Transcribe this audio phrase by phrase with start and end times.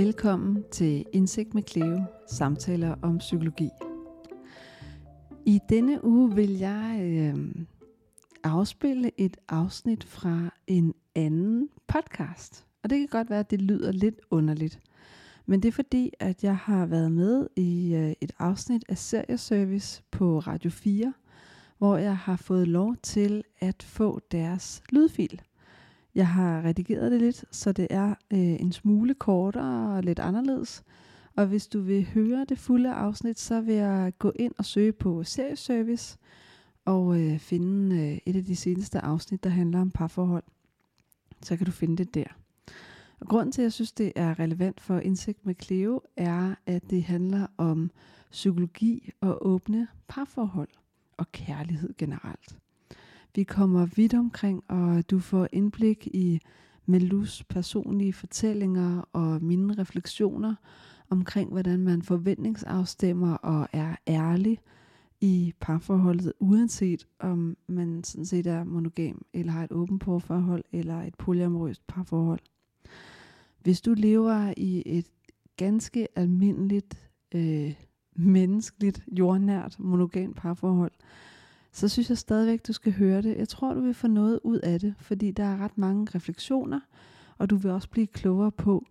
[0.00, 3.68] Velkommen til Indsigt med Cleo, samtaler om psykologi.
[5.46, 7.54] I denne uge vil jeg øh,
[8.44, 12.66] afspille et afsnit fra en anden podcast.
[12.82, 14.80] Og det kan godt være, at det lyder lidt underligt.
[15.46, 20.02] Men det er fordi, at jeg har været med i øh, et afsnit af Serieservice
[20.10, 21.14] på Radio 4,
[21.78, 25.40] hvor jeg har fået lov til at få deres lydfil.
[26.14, 30.82] Jeg har redigeret det lidt, så det er øh, en smule kortere og lidt anderledes.
[31.36, 34.92] Og hvis du vil høre det fulde afsnit, så vil jeg gå ind og søge
[34.92, 36.18] på Serieservice
[36.84, 40.44] og øh, finde øh, et af de seneste afsnit, der handler om parforhold.
[41.42, 42.24] Så kan du finde det der.
[43.20, 46.90] Og grunden til, at jeg synes, det er relevant for indsigt med Cleo, er, at
[46.90, 47.90] det handler om
[48.30, 50.68] psykologi og åbne parforhold
[51.16, 52.56] og kærlighed generelt.
[53.34, 56.40] Vi kommer vidt omkring, og du får indblik i
[56.86, 60.54] Melus personlige fortællinger og mine refleksioner
[61.10, 64.58] omkring, hvordan man forventningsafstemmer og er ærlig
[65.20, 71.02] i parforholdet, uanset om man sådan set er monogam, eller har et åbent parforhold, eller
[71.02, 72.40] et polyamorøst parforhold.
[73.62, 75.06] Hvis du lever i et
[75.56, 77.74] ganske almindeligt, øh,
[78.16, 80.92] menneskeligt, jordnært, monogamt parforhold,
[81.72, 83.36] så synes jeg stadigvæk, du skal høre det.
[83.36, 86.80] Jeg tror, du vil få noget ud af det, fordi der er ret mange refleksioner,
[87.38, 88.86] og du vil også blive klogere på,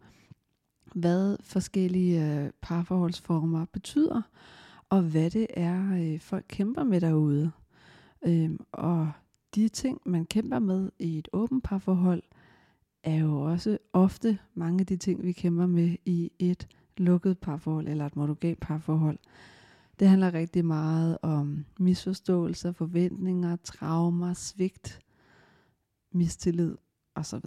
[0.94, 4.22] hvad forskellige øh, parforholdsformer betyder,
[4.90, 7.52] og hvad det er, øh, folk kæmper med derude.
[8.26, 9.12] Øhm, og
[9.56, 12.24] de ting, man kæmper med i et åbent parforhold,
[13.04, 17.88] er jo også ofte mange af de ting, vi kæmper med i et lukket parforhold
[17.88, 19.18] eller et monogamt parforhold.
[20.00, 25.00] Det handler rigtig meget om misforståelser, forventninger, traumer, svigt,
[26.12, 26.78] mistillid
[27.16, 27.46] osv.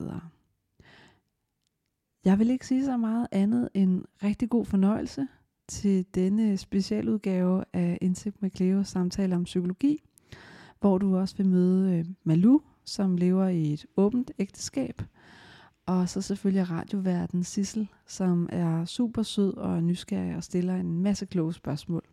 [2.24, 5.28] Jeg vil ikke sige så meget andet end rigtig god fornøjelse
[5.68, 10.02] til denne specialudgave af Indsigt med Cleo samtaler om psykologi,
[10.80, 15.02] hvor du også vil møde øh, Malu, som lever i et åbent ægteskab,
[15.86, 21.26] og så selvfølgelig radioverden Sissel, som er super sød og nysgerrig og stiller en masse
[21.26, 22.11] kloge spørgsmål.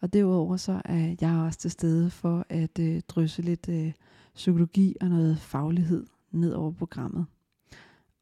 [0.00, 3.92] Og derudover så er jeg også til stede for at øh, drysse lidt øh,
[4.34, 7.26] psykologi og noget faglighed ned over programmet.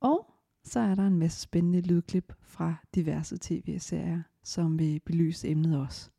[0.00, 0.27] Og
[0.65, 6.11] så er der en masse spændende lydklip fra diverse tv-serier, som vil belyse emnet også.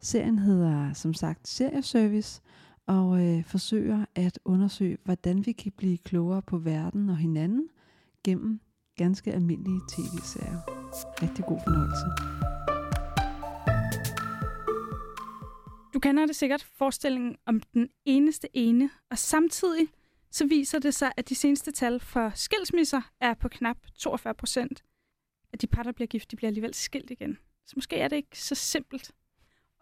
[0.00, 2.42] Serien hedder som sagt Serieservice,
[2.86, 7.68] og øh, forsøger at undersøge, hvordan vi kan blive klogere på verden og hinanden
[8.24, 8.60] gennem
[8.96, 10.58] ganske almindelige tv-serier.
[11.22, 12.51] Rigtig god fornøjelse.
[15.94, 19.88] Du kender det sikkert, forestillingen om den eneste ene, og samtidig
[20.30, 24.82] så viser det sig, at de seneste tal for skilsmisser er på knap 42 procent.
[25.52, 27.38] At de par, der bliver gift, de bliver alligevel skilt igen.
[27.66, 29.12] Så måske er det ikke så simpelt.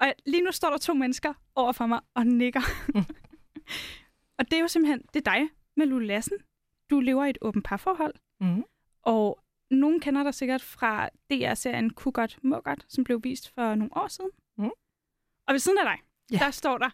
[0.01, 2.61] Og lige nu står der to mennesker over for mig og nikker.
[4.39, 6.39] og det er jo simpelthen, det er dig, Malu Lassen.
[6.91, 8.15] Du lever i et åbent parforhold.
[8.41, 8.65] Mm.
[9.03, 9.41] Og
[9.71, 13.97] nogen kender dig sikkert fra DR-serien Kunne godt, må godt, som blev vist for nogle
[13.97, 14.31] år siden.
[15.51, 15.53] Mm.
[15.53, 15.99] Og ved siden af dig,
[16.33, 16.45] Ja.
[16.45, 16.91] der står der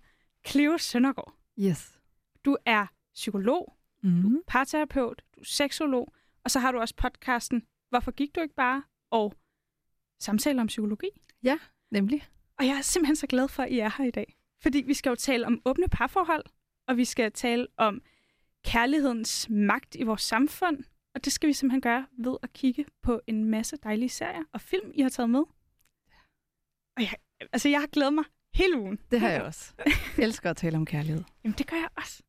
[0.48, 1.34] Cleo Søndergaard.
[1.60, 1.98] Yes.
[2.44, 3.72] Du er psykolog,
[4.02, 4.42] Mm-hmm.
[4.46, 6.12] parterapeut, du er seksolog,
[6.44, 8.82] og så har du også podcasten Hvorfor gik du ikke bare?
[9.10, 9.34] Og
[10.20, 11.08] samtaler om psykologi.
[11.90, 12.28] Nemlig.
[12.58, 14.36] Og jeg er simpelthen så glad for, at I er her i dag.
[14.62, 16.44] Fordi vi skal jo tale om åbne parforhold,
[16.88, 18.02] og vi skal tale om
[18.64, 20.84] kærlighedens magt i vores samfund.
[21.14, 24.60] Og det skal vi simpelthen gøre ved at kigge på en masse dejlige serier og
[24.60, 25.40] film, I har taget med.
[26.96, 27.14] Og jeg,
[27.52, 28.24] altså, jeg har glædet mig
[28.56, 28.98] hele ugen.
[29.10, 29.72] Det har jeg også.
[30.16, 31.24] Jeg elsker at tale om kærlighed.
[31.44, 32.22] Jamen, det gør jeg også.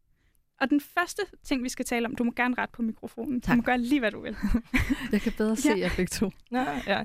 [0.62, 3.42] Og den første ting, vi skal tale om, du må gerne rette på mikrofonen.
[3.42, 3.54] Tak.
[3.54, 4.36] Du må gøre lige, hvad du vil.
[5.12, 5.78] Jeg kan bedre se Ja.
[5.78, 6.32] jer begge to.
[6.52, 7.04] Nå, ja.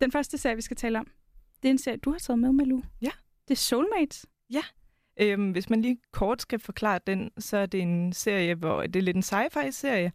[0.00, 1.06] Den første serie, vi skal tale om,
[1.62, 2.80] det er en serie, du har taget med, Malu.
[3.02, 3.10] Ja.
[3.48, 4.26] Det er Soulmates.
[5.20, 8.96] Øhm, hvis man lige kort skal forklare den, så er det en serie, hvor det
[8.96, 10.12] er lidt en sci-fi-serie,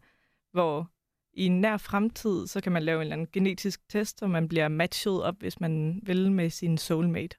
[0.52, 0.90] hvor
[1.32, 4.48] i en nær fremtid, så kan man lave en eller anden genetisk test, og man
[4.48, 7.36] bliver matchet op, hvis man vil, med sin soulmate.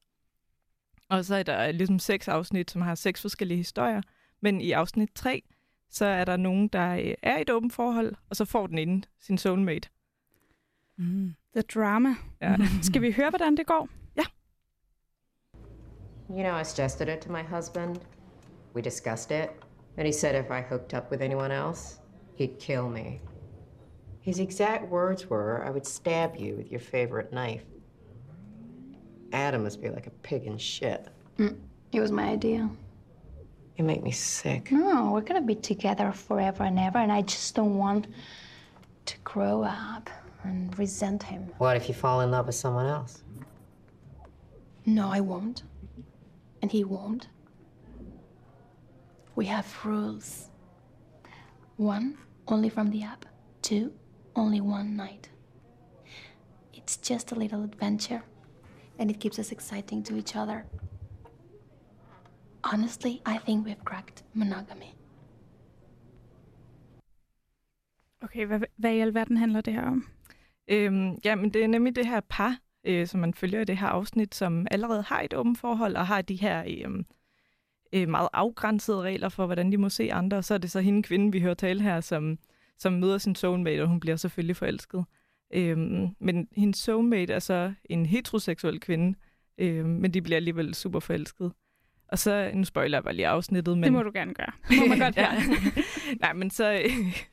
[1.09, 4.01] Og så er der ligesom seks afsnit, som har seks forskellige historier.
[4.41, 5.43] Men i afsnit tre,
[5.89, 8.77] så er der nogen, der øh, er i et åbent forhold, og så får den
[8.77, 9.89] ene sin soulmate.
[10.97, 11.35] Mm.
[11.55, 12.09] The Drama.
[12.41, 12.55] Ja.
[12.81, 13.89] Skal vi høre, hvordan det går?
[16.29, 18.01] You know, I suggested it to my husband.
[18.73, 19.49] We discussed it.
[19.97, 21.99] And he said if I hooked up with anyone else,
[22.35, 23.21] he'd kill me.
[24.19, 27.63] His exact words were, I would stab you with your favorite knife.
[29.33, 31.07] Adam must be like a pig in shit.
[31.37, 31.57] Mm,
[31.91, 32.69] it was my idea.
[33.77, 34.71] You make me sick.
[34.71, 38.07] No, we're gonna be together forever and ever, and I just don't want
[39.05, 40.09] to grow up.
[40.43, 41.51] and resent him.
[41.57, 43.21] What if you fall in love with someone else?
[44.85, 45.63] No, I won't.
[46.61, 47.27] And he won't.
[49.35, 50.49] We have rules.
[51.75, 53.25] One, only from the app.
[53.61, 53.91] Two,
[54.37, 55.27] only one night.
[56.73, 58.23] It's just a little adventure,
[58.99, 60.61] and it keeps us exciting to each other.
[62.63, 64.93] Honestly, I think we've cracked monogamy.
[68.21, 70.07] Okay, hvad, hvad i alverden handler det her om?
[70.67, 73.77] Øhm, ja, men det er nemlig det her par, øh, som man følger i det
[73.77, 77.03] her afsnit, som allerede har et åbent forhold og har de her øh,
[77.93, 80.37] øh, meget afgrænsede regler for, hvordan de må se andre.
[80.37, 82.37] Og så er det så hende kvinde, vi hører tale her, som,
[82.77, 85.05] som møder sin soulmate, og hun bliver selvfølgelig forelsket.
[85.53, 89.17] Øhm, men hendes soulmate er så en heteroseksuel kvinde,
[89.57, 91.51] øh, men de bliver alligevel super forelsket.
[92.07, 93.83] Og så, nu spoiler jeg bare lige afsnittet, men...
[93.83, 94.51] Det må du gerne gøre.
[94.79, 95.31] Må man godt ja.
[96.21, 96.81] Nej, men så,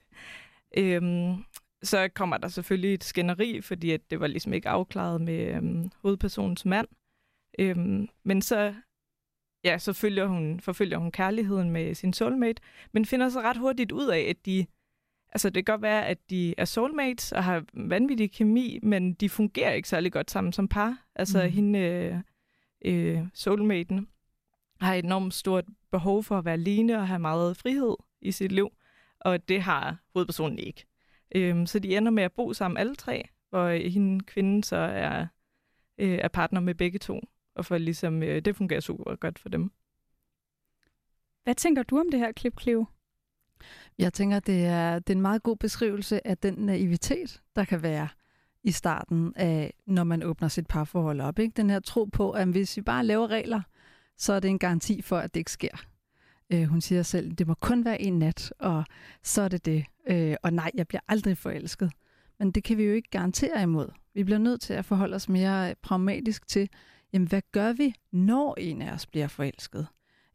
[0.78, 1.44] øhm,
[1.82, 5.90] så kommer der selvfølgelig et skænderi, fordi at det var ligesom ikke afklaret med øhm,
[6.02, 6.88] hovedpersonens mand.
[7.58, 8.74] Øhm, men så,
[9.64, 12.62] ja, så følger hun, forfølger hun kærligheden med sin soulmate,
[12.92, 14.66] men finder så ret hurtigt ud af, at de,
[15.34, 19.28] altså det kan godt være, at de er soulmates og har vanvittig kemi, men de
[19.28, 21.06] fungerer ikke særlig godt sammen som par.
[21.14, 21.50] Altså mm.
[21.50, 22.18] hende, øh,
[22.84, 24.08] øh, soulmaten,
[24.80, 28.52] har et enormt stort behov for at være alene og have meget frihed i sit
[28.52, 28.72] liv,
[29.20, 30.86] og det har hovedpersonen ikke.
[31.34, 35.26] Øhm, så de ender med at bo sammen alle tre, hvor hende kvinden så er,
[35.98, 37.20] øh, er partner med begge to,
[37.54, 39.72] og for ligesom, øh, det fungerer super godt for dem.
[41.44, 42.86] Hvad tænker du om det her klip, Cleo?
[43.98, 47.82] Jeg tænker, det er, det er en meget god beskrivelse af den naivitet, der kan
[47.82, 48.08] være
[48.62, 51.38] i starten af, når man åbner sit parforhold op.
[51.38, 51.52] Ikke?
[51.56, 53.60] Den her tro på, at hvis vi bare laver regler,
[54.16, 55.84] så er det en garanti for, at det ikke sker.
[56.52, 58.84] Øh, hun siger selv, det må kun være en nat, og
[59.22, 59.84] så er det det.
[60.06, 61.92] Øh, og nej, jeg bliver aldrig forelsket.
[62.38, 63.88] Men det kan vi jo ikke garantere imod.
[64.14, 66.68] Vi bliver nødt til at forholde os mere øh, pragmatisk til,
[67.12, 69.86] jamen hvad gør vi, når en af os bliver forelsket?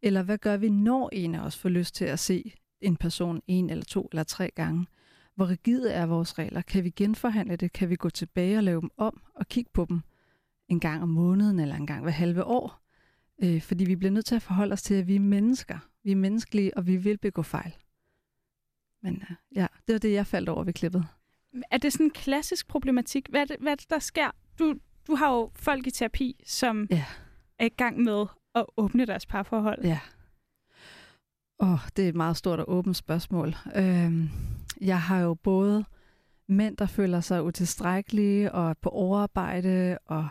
[0.01, 3.41] Eller hvad gør vi, når en af os får lyst til at se en person
[3.47, 4.87] en eller to eller tre gange?
[5.35, 6.61] Hvor rigide er vores regler?
[6.61, 7.73] Kan vi genforhandle det?
[7.73, 10.01] Kan vi gå tilbage og lave dem om og kigge på dem
[10.67, 12.81] en gang om måneden eller en gang hver halve år?
[13.43, 15.77] Øh, fordi vi bliver nødt til at forholde os til, at vi er mennesker.
[16.03, 17.75] Vi er menneskelige, og vi vil begå fejl.
[19.03, 21.05] Men øh, ja, det var det, jeg faldt over ved klippet.
[21.71, 23.27] Er det sådan en klassisk problematik?
[23.29, 24.31] Hvad er det, hvad er det der sker?
[24.59, 24.75] Du,
[25.07, 27.05] du har jo folk i terapi, som Ja.
[27.59, 28.25] er i gang med
[28.55, 29.85] at åbne deres parforhold.
[29.85, 29.99] Ja.
[31.61, 33.55] Åh, oh, det er et meget stort og åbent spørgsmål.
[33.75, 34.29] Øhm,
[34.81, 35.85] jeg har jo både
[36.47, 40.27] mænd, der føler sig utilstrækkelige og på overarbejde, og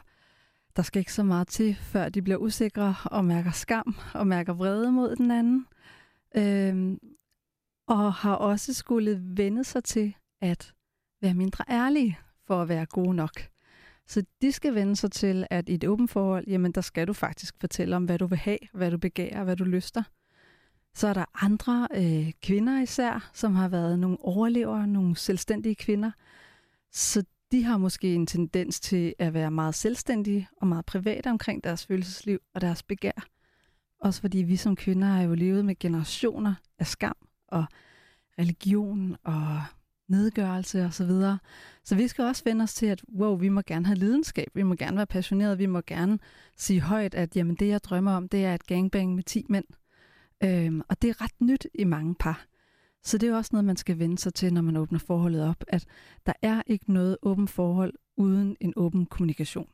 [0.77, 4.53] der skal ikke så meget til, før de bliver usikre og mærker skam og mærker
[4.53, 5.67] vrede mod den anden.
[6.37, 6.99] Øhm,
[7.87, 10.75] og har også skulle vende sig til at
[11.23, 13.41] være mindre ærlige for at være gode nok.
[14.07, 17.13] Så de skal vende sig til, at i et åbent forhold, jamen der skal du
[17.13, 20.03] faktisk fortælle om, hvad du vil have, hvad du begærer, hvad du lyster.
[20.99, 26.11] Så er der andre øh, kvinder især, som har været nogle overlevere, nogle selvstændige kvinder.
[26.93, 31.65] Så de har måske en tendens til at være meget selvstændige og meget private omkring
[31.65, 33.27] deres følelsesliv og deres begær.
[34.01, 37.17] Også fordi vi som kvinder har jo levet med generationer af skam
[37.49, 37.65] og
[38.39, 39.63] religion og
[40.09, 41.39] nedgørelse og så videre.
[41.85, 44.63] Så vi skal også vende os til, at wow, vi må gerne have lidenskab, vi
[44.63, 46.19] må gerne være passionerede, vi må gerne
[46.57, 49.65] sige højt, at jamen, det jeg drømmer om, det er et gangbang med 10 mænd.
[50.45, 52.47] Øhm, og det er ret nyt i mange par.
[53.03, 55.65] Så det er også noget, man skal vende sig til, når man åbner forholdet op,
[55.69, 55.87] at
[56.27, 59.71] der er ikke noget åbent forhold uden en åben kommunikation.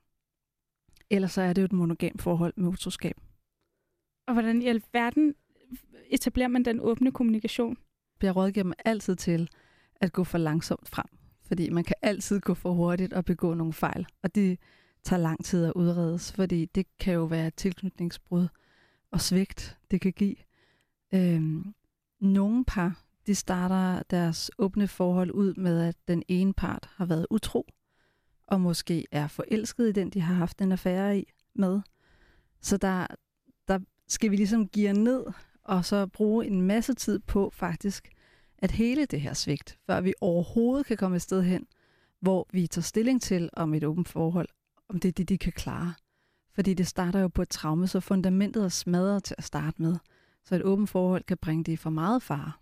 [1.11, 3.17] Ellers så er det jo et monogamt forhold med utroskab.
[4.27, 5.35] Og hvordan i alverden
[6.11, 7.77] etablerer man den åbne kommunikation?
[8.23, 9.49] Jeg rådgiver mig altid til
[9.97, 11.07] at gå for langsomt frem,
[11.43, 14.59] fordi man kan altid gå for hurtigt og begå nogle fejl, og det
[15.03, 18.49] tager lang tid at udredes, fordi det kan jo være tilknytningsbrud
[19.11, 20.37] og svigt, det kan give.
[21.15, 21.75] Øhm,
[22.21, 27.27] nogle par, de starter deres åbne forhold ud med, at den ene part har været
[27.31, 27.67] utro,
[28.47, 31.81] og måske er forelsket i den, de har haft en affære i med.
[32.61, 33.07] Så der,
[33.69, 33.79] der
[34.09, 35.25] skal vi ligesom give ned,
[35.65, 38.11] og så bruge en masse tid på faktisk
[38.59, 41.67] at hele det her svigt, før vi overhovedet kan komme et sted hen,
[42.21, 44.49] hvor vi tager stilling til, om et åbent forhold,
[44.89, 45.95] om det er det, de kan klare.
[46.55, 49.97] Fordi det starter jo på et traume, så fundamentet er smadret til at starte med.
[50.45, 52.53] Så et åbent forhold kan bringe det i for meget fare.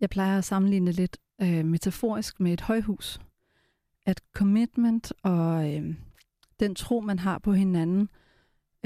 [0.00, 3.20] Jeg plejer at sammenligne lidt øh, metaforisk med et højhus.
[4.06, 5.94] At commitment og øh,
[6.60, 8.08] den tro, man har på hinanden,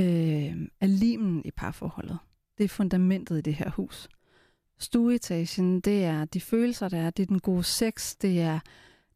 [0.01, 2.19] øh, er limen i parforholdet.
[2.59, 4.09] Det er fundamentet i det her hus.
[4.79, 7.11] Stueetagen, det er de følelser, der er.
[7.11, 8.17] Det er den gode sex.
[8.17, 8.61] Det er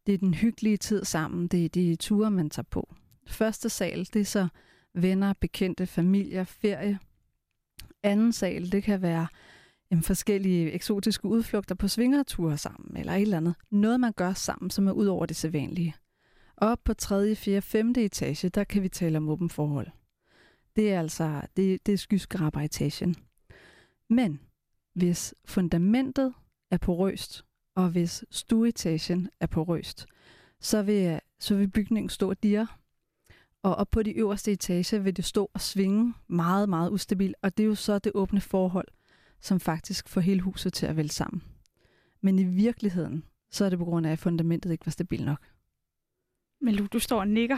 [0.05, 2.95] det er den hyggelige tid sammen, det er de ture, man tager på.
[3.27, 4.47] Første sal, det er så
[4.93, 6.99] venner, bekendte, familier, ferie.
[8.03, 9.27] Anden sal, det kan være
[9.91, 13.55] jamen, forskellige eksotiske udflugter på svingerture sammen, eller et eller andet.
[13.71, 15.95] Noget, man gør sammen, som er ud over det sædvanlige.
[16.57, 17.93] Op på 3., 4., 5.
[17.97, 19.87] etage, der kan vi tale om åben forhold.
[20.75, 23.15] Det er altså det, det er skyskraberetagen.
[24.09, 24.39] Men
[24.95, 26.33] hvis fundamentet
[26.71, 27.45] er porøst,
[27.75, 30.05] og hvis stueetagen er porøst,
[30.59, 32.67] så vil, så vil bygningen stå og.
[33.63, 37.35] Og op på de øverste etager vil det stå og svinge meget, meget ustabilt.
[37.41, 38.87] Og det er jo så det åbne forhold,
[39.41, 41.43] som faktisk får hele huset til at vælge sammen.
[42.21, 45.39] Men i virkeligheden, så er det på grund af, at fundamentet ikke var stabilt nok.
[46.61, 47.57] Men Lu, du står og nikker.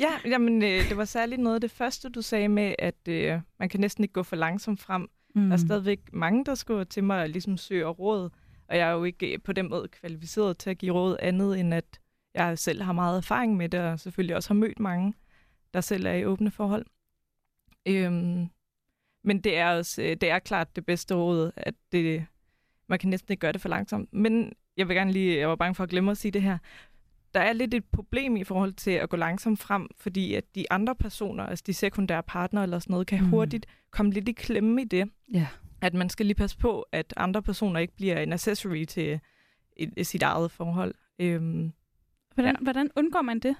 [0.00, 3.40] Ja, jamen, øh, det var særligt noget af det første, du sagde med, at øh,
[3.58, 5.10] man kan næsten ikke gå for langsomt frem.
[5.34, 5.46] Mm.
[5.46, 8.30] Der er stadigvæk mange, der skriver til mig og ligesom søger råd,
[8.68, 11.60] og jeg er jo ikke øh, på den måde kvalificeret til at give råd andet,
[11.60, 12.00] end at
[12.34, 15.14] jeg selv har meget erfaring med det, og selvfølgelig også har mødt mange,
[15.76, 16.86] der selv er i åbne forhold.
[17.86, 18.48] Øhm,
[19.24, 22.26] men det er også, øh, det er klart det bedste råd, at det,
[22.86, 24.12] man kan næsten ikke gøre det for langsomt.
[24.12, 26.58] Men jeg vil gerne lige, jeg var bange for at glemme at sige det her,
[27.34, 30.72] der er lidt et problem i forhold til at gå langsomt frem, fordi at de
[30.72, 33.28] andre personer, altså de sekundære partnere eller sådan noget, kan mm.
[33.28, 35.10] hurtigt komme lidt i klemme i det.
[35.32, 35.46] Ja.
[35.80, 39.20] At man skal lige passe på, at andre personer ikke bliver en accessory til
[39.76, 40.94] et, et, sit eget forhold.
[41.18, 41.72] Øhm,
[42.36, 42.62] hvordan, ja.
[42.62, 43.56] hvordan undgår man det?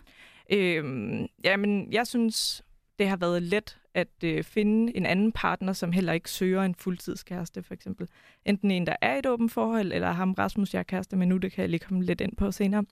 [0.52, 2.64] Øhm, jamen, jeg synes,
[2.99, 6.75] det har været let at øh, finde en anden partner, som heller ikke søger en
[6.75, 8.09] fuldtidskæreste, for eksempel.
[8.45, 11.26] Enten en, der er i et åbent forhold, eller ham Rasmus, jeg er kæreste med
[11.26, 12.85] nu, det kan jeg lige komme lidt ind på senere.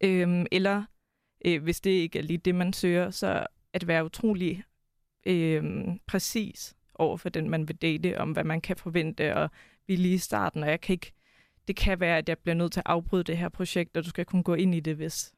[0.00, 0.84] Øhm, eller
[1.44, 4.64] øh, hvis det ikke er lige det, man søger, så at være utrolig
[5.26, 9.50] øh, præcis over for den, man vil date, om hvad man kan forvente, og
[9.86, 11.12] vi lige i starten, og jeg kan ikke,
[11.68, 14.08] det kan være, at jeg bliver nødt til at afbryde det her projekt, og du
[14.08, 15.32] skal kunne gå ind i det, hvis,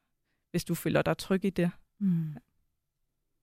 [0.50, 1.70] hvis du føler dig tryg i det.
[2.00, 2.34] Mm.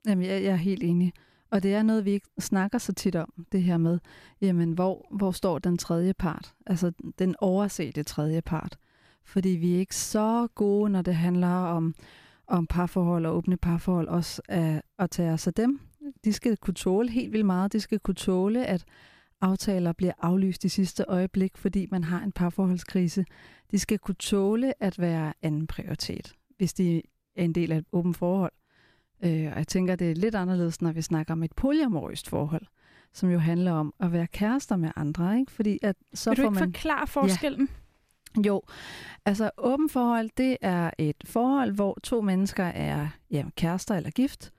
[0.07, 1.13] Jamen, jeg, jeg er helt enig.
[1.50, 4.00] Og det er noget, vi ikke snakker så tit om, det her med,
[4.41, 6.53] jamen, hvor, hvor står den tredje part?
[6.67, 8.77] Altså, den oversete tredje part
[9.23, 11.95] fordi vi er ikke så gode, når det handler om,
[12.47, 15.79] om parforhold og åbne parforhold, også at, at tage os af dem.
[16.25, 17.73] De skal kunne tåle helt vildt meget.
[17.73, 18.85] De skal kunne tåle, at
[19.41, 23.25] aftaler bliver aflyst i sidste øjeblik, fordi man har en parforholdskrise.
[23.71, 27.01] De skal kunne tåle at være anden prioritet, hvis de
[27.36, 28.51] er en del af et åbent forhold.
[29.24, 32.65] Øh, og jeg tænker, det er lidt anderledes, når vi snakker om et polyamorøst forhold,
[33.13, 35.39] som jo handler om at være kærester med andre.
[35.39, 35.51] Ikke?
[35.51, 36.74] Fordi at så Vil du får ikke man...
[36.74, 37.69] forklare forskellen?
[38.38, 38.41] Ja.
[38.48, 38.62] Jo,
[39.25, 44.51] altså åben forhold, det er et forhold, hvor to mennesker er ja, kærester eller gift,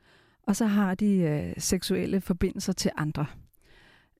[0.42, 3.26] og så har de øh, seksuelle forbindelser til andre.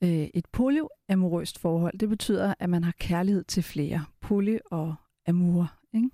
[0.04, 4.04] Øh, et polyamorøst forhold, det betyder, at man har kærlighed til flere.
[4.21, 4.94] Poly og
[5.26, 5.73] amor.
[5.94, 6.11] Ikke?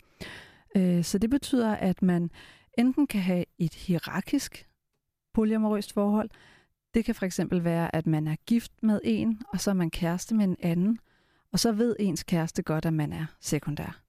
[0.76, 2.30] Øh, så det betyder, at man
[2.78, 4.68] enten kan have et hierarkisk
[5.34, 6.30] polyamorøst forhold.
[6.94, 9.90] Det kan for eksempel være, at man er gift med en, og så er man
[9.90, 10.98] kæreste med en anden,
[11.52, 14.02] og så ved ens kæreste godt, at man er sekundær.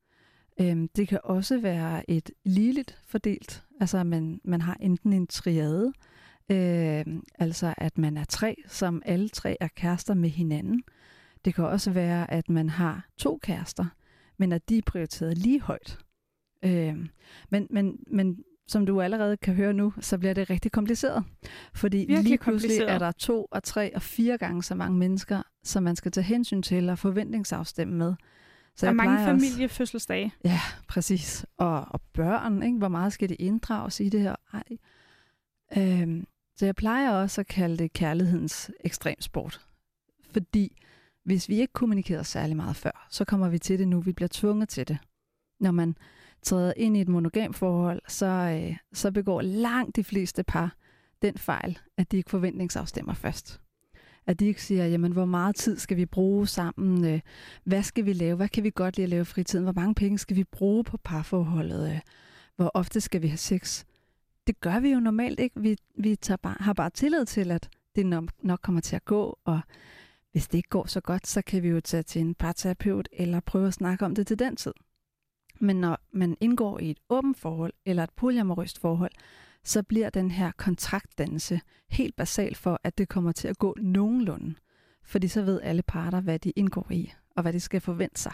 [0.62, 5.27] Øhm, det kan også være et ligeligt fordelt, altså at man, man har enten en
[5.27, 5.93] triade,
[6.51, 7.06] øh,
[7.39, 10.84] altså at man er tre, som alle tre er kærester med hinanden.
[11.46, 13.86] Det kan også være, at man har to kærester,
[14.38, 16.00] men at de er prioriteret lige højt.
[16.65, 16.96] Øh,
[17.50, 21.24] men, men, men som du allerede kan høre nu, så bliver det rigtig kompliceret.
[21.74, 25.41] Fordi Virkelig lige pludselig er der to og tre og fire gange så mange mennesker,
[25.63, 28.13] som man skal tage hensyn til og forventningsafstemme med.
[28.75, 30.25] Så er mange familiefødselsdage.
[30.25, 31.46] Også, ja, præcis.
[31.58, 32.77] Og, og børn, ikke?
[32.77, 34.36] hvor meget skal det inddrages i det her?
[34.53, 34.63] Ej.
[35.77, 36.25] Øhm,
[36.60, 39.62] så jeg plejer også at kalde det kærlighedens ekstremsport.
[40.32, 40.78] Fordi
[41.24, 44.01] hvis vi ikke kommunikerer særlig meget før, så kommer vi til det nu.
[44.01, 44.98] Vi bliver tvunget til det.
[45.60, 45.96] Når man
[46.44, 50.75] træder ind i et monogam forhold, så, øh, så begår langt de fleste par
[51.22, 53.62] den fejl, at de ikke forventningsafstemmer først.
[54.28, 57.20] At de ikke siger, jamen hvor meget tid skal vi bruge sammen, øh,
[57.63, 59.96] hvad skal vi lave, hvad kan vi godt lide at lave i fritiden, hvor mange
[59.96, 62.00] penge skal vi bruge på parforholdet, øh,
[62.56, 63.86] hvor ofte skal vi have sex.
[64.50, 65.62] Det gør vi jo normalt ikke.
[65.62, 69.06] Vi, vi tager bare, har bare tillid til, at det nok, nok kommer til at
[69.06, 69.60] gå, og
[70.32, 73.39] hvis det ikke går så godt, så kan vi jo tage til en parterapeut eller
[73.39, 74.74] prøve at snakke om det til den tid.
[75.60, 79.12] Men når man indgår i et åbent forhold eller et polyamorøst forhold,
[79.63, 84.56] så bliver den her kontraktdannelse helt basal for, at det kommer til at gå nogenlunde.
[85.03, 88.34] Fordi så ved alle parter, hvad de indgår i, og hvad de skal forvente sig.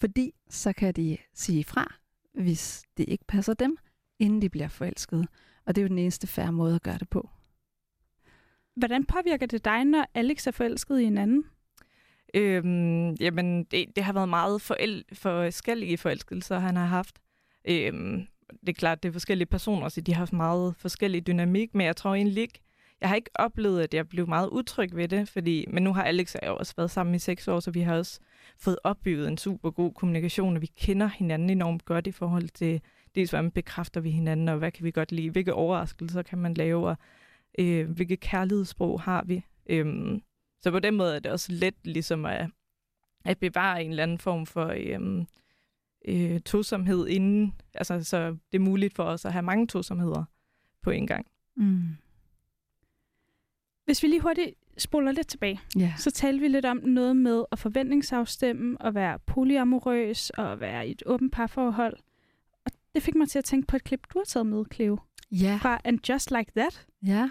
[0.00, 1.94] Fordi så kan de sige fra,
[2.34, 3.76] hvis det ikke passer dem,
[4.20, 5.26] inden de bliver forelskede.
[5.66, 7.30] Og det er jo den eneste færre måde at gøre det på.
[8.76, 11.44] Hvordan påvirker det dig, når Alex er forelsket i en anden?
[12.34, 17.18] Øhm, jamen, det, det har været meget forel- forskellige forelskelser, han har haft.
[17.64, 18.26] Øhm,
[18.60, 21.86] det er klart, det er forskellige personer, så de har haft meget forskellig dynamik, men
[21.86, 22.60] jeg tror egentlig ikke,
[23.00, 26.02] jeg har ikke oplevet, at jeg blev meget utryg ved det, fordi, men nu har
[26.04, 28.20] Alex og jeg også været sammen i seks år, så vi har også
[28.58, 32.80] fået opbygget en super god kommunikation, og vi kender hinanden enormt godt i forhold til,
[33.14, 36.54] dels hvordan bekræfter vi hinanden, og hvad kan vi godt lide, hvilke overraskelser kan man
[36.54, 36.96] lave, og
[37.58, 39.44] øh, hvilke kærlighedssprog har vi.
[39.66, 40.22] Øhm,
[40.60, 42.50] så på den måde er det også let ligesom at,
[43.24, 45.26] at bevare en eller anden form for øhm,
[46.04, 50.24] øh, tosomhed inden, altså så det er muligt for os at have mange tosomheder
[50.82, 51.26] på en gang.
[51.56, 51.82] Mm.
[53.84, 55.94] Hvis vi lige hurtigt spoler lidt tilbage, Ja.
[55.98, 60.90] så talte vi lidt om noget med at forventningsafstemme, og være polyamorøs, og være i
[60.90, 61.96] et åbent parforhold.
[62.94, 64.98] Det fik mig til at tænke på et klip, du har taget med, Cleo,
[65.30, 65.58] Ja.
[65.62, 66.86] fra And Just Like That.
[67.06, 67.30] ja.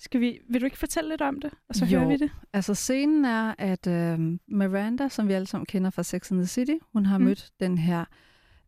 [0.00, 1.98] Skal vi, vil du ikke fortælle lidt om det, og så Jo.
[1.98, 2.30] hører vi det?
[2.52, 6.46] Altså scenen er, at øh, Miranda, som vi alle sammen kender fra Sex and the
[6.46, 7.24] City, hun har mm.
[7.24, 8.04] mødt den her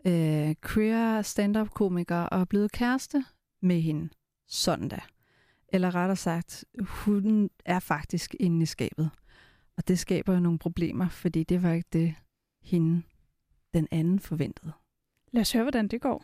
[0.07, 3.25] øh, queer stand-up-komiker og er blevet kæreste
[3.63, 4.09] med hende
[4.49, 5.01] søndag.
[5.73, 9.11] Eller rettere sagt, hun er faktisk inde i skabet.
[9.77, 12.15] Og det skaber jo nogle problemer, fordi det var ikke det,
[12.63, 13.03] hende,
[13.75, 14.73] den anden, forventede.
[15.33, 16.23] Lad os høre, hvordan det går.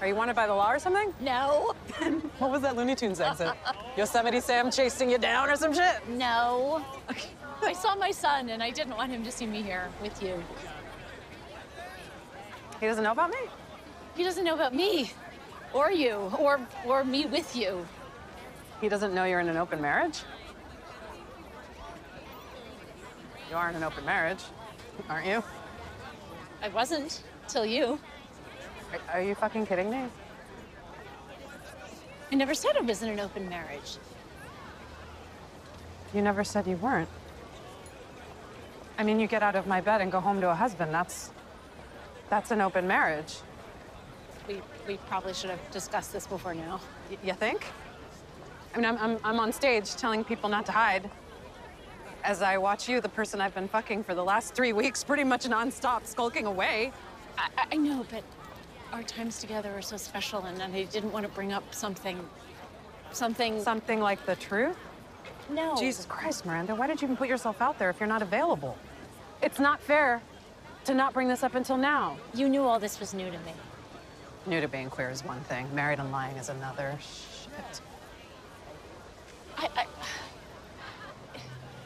[0.00, 1.14] Are you wanted by the law or something?
[1.20, 1.74] No,
[2.40, 3.50] What was that Looney Tunes exit?
[3.98, 6.08] Yosemite Sam chasing you down or some shit?
[6.08, 6.80] no.
[7.62, 10.42] I saw my son and I didn't want him to see me here with you.
[12.80, 13.42] He doesn't know about me?
[14.16, 15.12] He doesn't know about me
[15.74, 17.86] or you or or me with you.
[18.80, 20.18] He doesn't know you're in an open marriage?
[23.50, 24.42] You are in an open marriage,
[25.10, 25.42] aren't you?
[26.62, 27.98] I wasn't till you.
[29.12, 30.04] Are, you fucking kidding me?
[32.32, 33.98] I never said I was in an open marriage.
[36.14, 37.08] You never said you weren't.
[38.98, 40.92] I mean, you get out of my bed and go home to a husband.
[40.92, 41.30] That's
[42.28, 43.38] that's an open marriage.
[44.46, 46.80] We we probably should have discussed this before now.
[47.10, 47.66] Y- you think?
[48.74, 51.10] I mean, I'm, I'm, I'm on stage telling people not to hide.
[52.22, 55.24] As I watch you, the person I've been fucking for the last three weeks, pretty
[55.24, 56.92] much nonstop, skulking away.
[57.40, 58.22] I, I- know, but
[58.92, 62.18] our times together are so special, and, and I didn't want to bring up something,
[63.12, 63.62] something.
[63.62, 64.76] Something like the truth?
[65.52, 65.76] no.
[65.76, 68.76] Jesus Christ, Miranda, why did you even put yourself out there if you're not available?
[69.42, 70.20] It's not fair
[70.84, 72.16] to not bring this up until now.
[72.34, 73.52] You knew all this was new to me.
[74.46, 76.96] New to being queer is one thing, married and lying is another.
[77.00, 77.80] Shit.
[79.56, 79.86] I, I.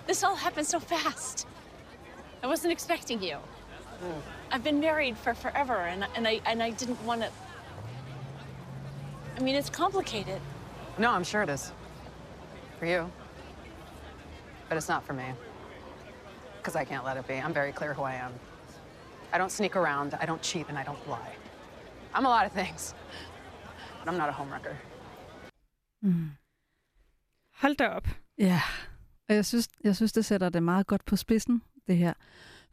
[0.06, 1.46] This all happened so fast.
[2.42, 3.38] I wasn't expecting you.
[4.50, 7.30] I've been married for forever, and and I and I didn't want to.
[9.36, 10.40] I mean, it's complicated.
[10.98, 11.72] No, I'm sure it is.
[12.78, 13.10] For you.
[14.68, 15.24] But it's not for me.
[16.58, 17.34] Because I can't let it be.
[17.34, 18.32] I'm very clear who I am.
[19.32, 21.34] I don't sneak around, I don't cheat, and I don't lie.
[22.14, 22.94] I'm a lot of things.
[23.98, 24.76] But I'm not a homewrecker.
[26.04, 26.30] Mm.
[27.52, 28.08] Hold da op.
[28.38, 28.60] Ja,
[29.28, 32.12] og jeg synes, jeg synes, det sætter det meget godt på spidsen, det her.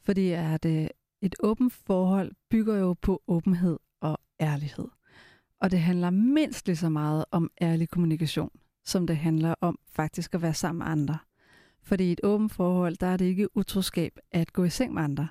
[0.05, 0.87] Fordi at, øh,
[1.21, 4.87] et åbent forhold bygger jo på åbenhed og ærlighed.
[5.59, 8.51] Og det handler mindst lige så meget om ærlig kommunikation,
[8.85, 11.17] som det handler om faktisk at være sammen med andre.
[11.83, 15.03] Fordi i et åbent forhold, der er det ikke utroskab at gå i seng med
[15.03, 15.27] andre.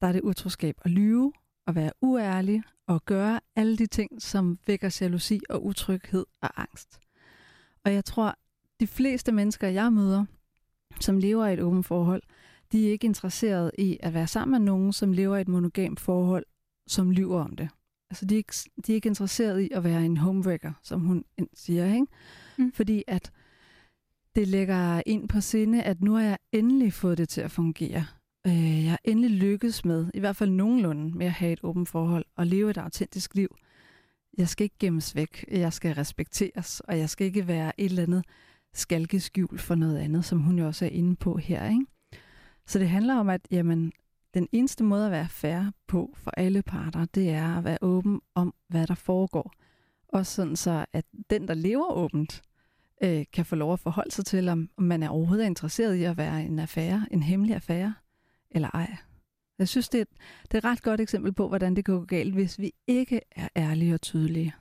[0.00, 1.32] Der er det utroskab at lyve,
[1.66, 7.00] at være uærlig og gøre alle de ting, som vækker jalousi og utryghed og angst.
[7.84, 8.34] Og jeg tror,
[8.80, 10.24] de fleste mennesker, jeg møder,
[11.00, 12.22] som lever i et åbent forhold,
[12.72, 16.00] de er ikke interesseret i at være sammen med nogen, som lever i et monogamt
[16.00, 16.44] forhold,
[16.88, 17.68] som lyver om det.
[18.10, 18.54] Altså, de er ikke,
[18.86, 22.06] de er ikke interesseret i at være en homewrecker, som hun siger, ikke?
[22.58, 22.72] Mm.
[22.72, 23.32] Fordi at
[24.34, 28.06] det lægger ind på sinde, at nu har jeg endelig fået det til at fungere.
[28.46, 31.88] Øh, jeg har endelig lykkes med, i hvert fald nogenlunde, med at have et åbent
[31.88, 33.56] forhold og leve et autentisk liv.
[34.38, 38.02] Jeg skal ikke gemmes væk, jeg skal respekteres, og jeg skal ikke være et eller
[38.02, 38.24] andet
[38.74, 41.70] skalkeskjul for noget andet, som hun jo også er inde på her.
[41.70, 41.86] Ikke?
[42.68, 43.92] Så det handler om, at jamen,
[44.34, 48.20] den eneste måde at være fair på for alle parter, det er at være åben
[48.34, 49.52] om, hvad der foregår.
[50.08, 52.42] Også sådan så, at den, der lever åbent,
[53.02, 56.04] øh, kan få lov at forholde sig til, om om man er overhovedet interesseret i
[56.04, 57.94] at være en affære, en hemmelig affære,
[58.50, 58.96] eller ej.
[59.58, 60.08] Jeg synes, det er, et,
[60.42, 63.20] det er et ret godt eksempel på, hvordan det kan gå galt, hvis vi ikke
[63.30, 64.54] er ærlige og tydelige.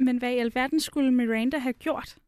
[0.00, 2.18] Men hvad i alverden skulle Miranda have gjort?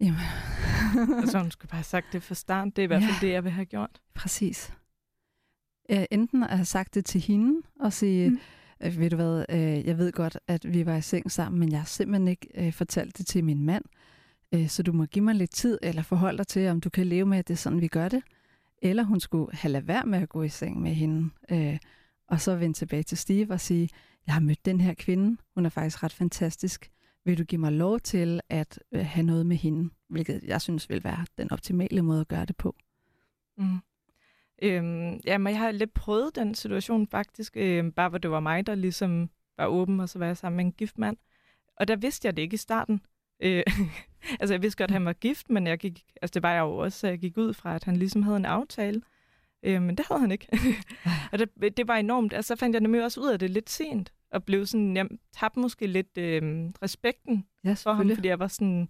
[0.00, 0.55] Jamen.
[1.20, 2.68] Altså, hun skulle bare have sagt det fra start.
[2.76, 3.26] Det er i hvert fald Ja.
[3.26, 4.00] det, jeg vil have gjort.
[4.14, 4.72] Præcis.
[5.90, 8.38] Øh, enten at have sagt det til hende og sige, Mm.
[8.80, 8.96] mm.
[9.00, 11.78] ved du hvad, øh, jeg ved godt, at vi var i seng sammen, men jeg
[11.80, 13.84] har simpelthen ikke øh, fortalt det til min mand,
[14.54, 17.06] øh, så du må give mig lidt tid, eller forholde dig til, om du kan
[17.06, 18.22] leve med, at det er sådan, vi gør det.
[18.82, 21.78] eller hun skulle have lade være med at gå i seng med hende, øh,
[22.28, 23.88] og så vende tilbage til Steve og sige,
[24.26, 26.90] jeg har mødt den her kvinde, hun er faktisk ret fantastisk,
[27.24, 30.90] vil du give mig lov til at øh, have noget med hende, hvilket jeg synes
[30.90, 32.76] vil være den optimale måde at gøre det på.
[33.58, 33.78] Mm.
[34.62, 38.66] Øhm, jamen, jeg har lidt prøvet den situation faktisk, øhm, bare hvor det var mig,
[38.66, 41.16] der ligesom var åben, og så var jeg sammen med en gift mand.
[41.76, 43.00] Og der vidste jeg det ikke i starten.
[43.40, 43.62] Øh,
[44.40, 46.60] altså, jeg vidste godt, at han var gift, men jeg gik, altså, det var jeg
[46.60, 49.02] jo også, så jeg gik ud fra, at han ligesom havde en aftale.
[49.62, 50.48] Øh, men det havde han ikke.
[51.32, 52.32] og det, det var enormt.
[52.32, 55.08] Altså, så fandt jeg nemlig også ud af det lidt sent, og blev sådan, jeg
[55.32, 56.42] tabte måske lidt øh,
[56.82, 58.88] respekten ja, for ham, fordi jeg var sådan,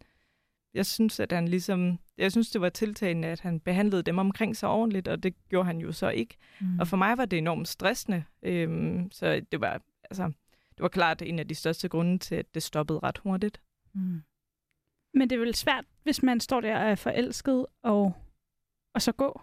[0.77, 4.57] jeg synes, at han ligesom, jeg synes, det var tiltagende, at han behandlede dem omkring
[4.57, 6.37] sig ordentligt, og det gjorde han jo så ikke.
[6.61, 6.79] Mm.
[6.81, 10.25] Og for mig var det enormt stressende, øhm, så det var, altså,
[10.71, 13.61] det var klart en af de største grunde til, at det stoppede ret hurtigt.
[13.95, 14.23] Mm.
[15.15, 18.13] Men det er vel svært, hvis man står der og er forelsket, og,
[18.95, 19.41] og så gå?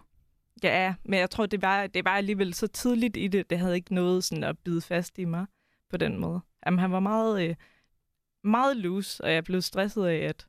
[0.62, 3.74] Ja, men jeg tror, det var, det var alligevel så tidligt i det, det havde
[3.74, 5.46] ikke noget sådan at bide fast i mig
[5.90, 6.40] på den måde.
[6.66, 7.56] Jamen, han var meget, øh,
[8.44, 10.46] meget loose, og jeg blev stresset af, at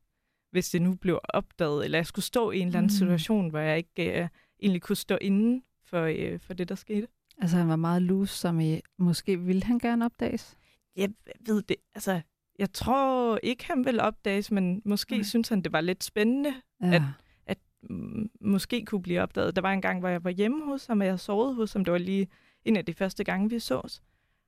[0.56, 2.98] hvis det nu blev opdaget, eller jeg skulle stå i en eller anden mm.
[2.98, 4.28] situation, hvor jeg ikke øh,
[4.62, 7.08] egentlig kunne stå inden for, øh, for det, der skete.
[7.42, 10.58] Altså han var meget loose, som i, måske ville han gerne opdages?
[10.96, 12.22] Jeg ved det, altså
[12.60, 15.24] jeg tror ikke, han vil opdages, men måske mm.
[15.24, 16.94] synes han, det var lidt spændende, ja.
[16.94, 17.02] at,
[17.46, 17.58] at
[17.90, 19.56] mm, måske kunne blive opdaget.
[19.56, 21.86] Der var en gang, hvor jeg var hjemme hos ham, og jeg sovede hos ham.
[21.86, 22.28] Det var lige
[22.66, 24.02] en af de første gange, vi sås.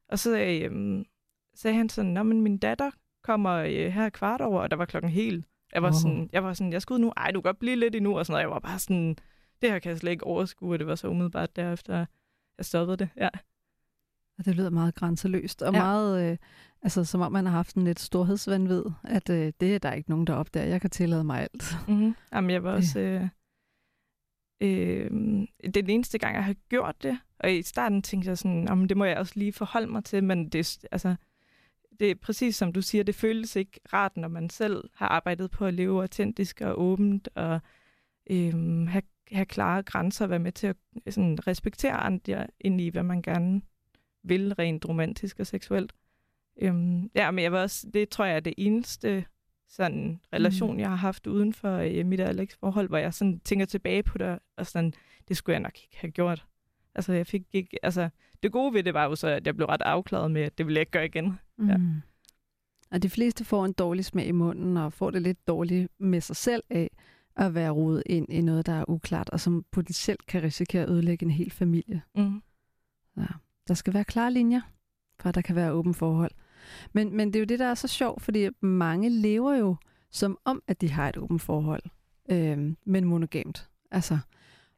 [0.10, 1.06] Og så øh,
[1.56, 2.92] sagde han sådan, men min datter
[3.24, 5.94] kommer øh, her kvart over, og der var klokken helt jeg var, oh.
[5.94, 8.26] sådan, jeg var sådan, jeg skulle nu, ej, du kan godt blive lidt endnu, og
[8.26, 8.42] sådan noget.
[8.42, 9.16] Jeg var bare sådan,
[9.62, 12.06] det her kan jeg slet ikke overskue, og det var så umiddelbart derefter,
[12.58, 13.30] jeg stoppede det, ja.
[14.38, 15.80] Og det lyder meget grænseløst, og ja.
[15.80, 16.38] meget, øh,
[16.82, 20.10] altså som om man har haft en lidt storhedsvandvid, at øh, det er der ikke
[20.10, 20.68] nogen, der opdager.
[20.68, 21.78] Jeg kan tillade mig alt.
[21.88, 22.16] Mm-hmm.
[22.34, 23.00] Jamen, jeg var også...
[23.00, 23.22] Øh,
[24.62, 25.12] øh,
[25.64, 28.70] det er den eneste gang, jeg har gjort det, og i starten tænkte jeg sådan,
[28.70, 31.16] om det må jeg også lige forholde mig til, men det, altså,
[32.00, 35.52] det er præcis som du siger, det føles ikke rart, når man selv har arbejdet
[35.52, 37.60] på at leve autentisk og åbent, og
[38.30, 40.76] øhm, have, have klare grænser, og være med til at
[41.10, 43.62] sådan, respektere andre ind i, hvad man gerne
[44.24, 45.94] vil, rent romantisk og seksuelt.
[46.62, 49.26] Øhm, ja, men jeg var også, det tror jeg er det eneste
[49.70, 50.80] sådan, relation, mm.
[50.80, 54.18] jeg har haft uden for øh, mit Alex forhold, hvor jeg sådan tænker tilbage på
[54.18, 54.94] det, og sådan,
[55.28, 56.46] det skulle jeg nok ikke have gjort.
[56.96, 58.10] Altså, jeg fik ikke, altså,
[58.44, 60.66] det gode ved det var jo så, at jeg blev ret afklaret med, at det
[60.66, 61.40] ville jeg ikke gøre igen.
[61.58, 61.70] Mm.
[61.70, 61.78] Ja.
[62.92, 66.22] Og de fleste får en dårlig smag i munden, og får det lidt dårligt med
[66.22, 66.90] sig selv af
[67.36, 70.90] at være rodet ind i noget, der er uklart, og som potentielt kan risikere at
[70.90, 72.02] ødelægge en hel familie.
[72.16, 72.42] Mm.
[73.18, 73.26] Ja.
[73.68, 74.62] Der skal være klare linjer,
[75.20, 76.32] for at der kan være åben forhold.
[76.94, 79.76] Men, men det er jo det, der er så sjovt, fordi mange lever jo
[80.12, 81.84] som om, at de har et åbent forhold,
[82.30, 83.70] øh, men monogamt.
[83.92, 84.20] Altså,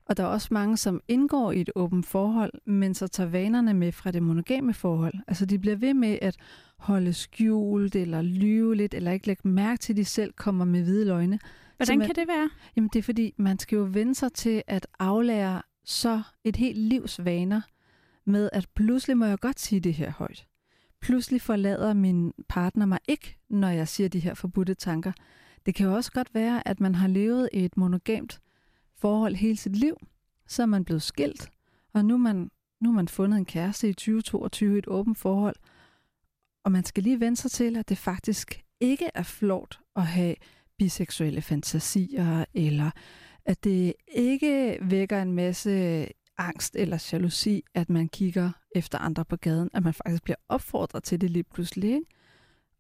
[0.10, 3.74] og der er også mange, som indgår i et åbent forhold, men så tager vanerne
[3.74, 5.14] med fra det monogame forhold.
[5.28, 6.38] Altså de bliver ved med at
[6.78, 10.84] holde skjult, eller lyve lidt, eller ikke lægge mærke til, at de selv kommer med
[10.84, 11.40] hvide løgne.
[11.78, 12.50] Hvordan man, kan det være?
[12.76, 16.78] Jamen det er fordi, man skal jo vende sig til at aflære så et helt
[16.78, 17.62] livs vaner
[18.26, 20.48] med, at pludselig må jeg godt sige det her højt.
[21.02, 25.12] Pludselig forlader min partner mig ikke, når jeg siger de her forbudte tanker.
[25.66, 28.42] Det kan jo også godt være, at man har levet et monogamt
[29.02, 29.98] forhold hele sit liv.
[30.48, 31.50] Så er man blevet skilt,
[31.94, 35.18] og nu er man, nu er man fundet en kæreste i 2022 i et åbent
[35.18, 35.56] forhold.
[36.64, 40.36] Og man skal lige vende sig til, at det faktisk ikke er flot at have
[40.78, 42.92] biseksuelle fantasier, eller
[43.46, 46.06] at det ikke vækker en masse
[46.38, 51.04] angst eller jalousi, at man kigger efter andre på gaden, at man faktisk bliver opfordret
[51.04, 51.90] til det lige pludselig.
[51.90, 52.06] Ikke?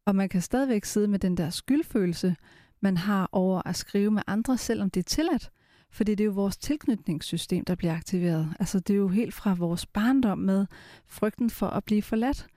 [0.05, 2.35] Og man kan stadigvæk sidde med den der skyldfølelse,
[2.81, 5.51] man har over at skrive med andre, selvom det er tilladt.
[5.91, 8.53] Fordi det er jo vores tilknytningssystem, der bliver aktiveret.
[8.59, 10.65] Altså det er jo helt fra vores barndom med
[11.07, 12.47] frygten for at blive forladt.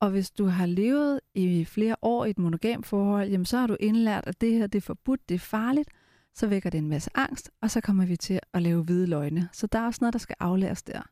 [0.00, 3.66] Og hvis du har levet i flere år i et monogam forhold, jamen så har
[3.66, 5.90] du indlært, at det her det er forbudt, det er farligt,
[6.34, 9.48] så vækker det en masse angst, og så kommer vi til at lave hvide løgne.
[9.52, 11.02] Så der er også noget, der skal aflæres der.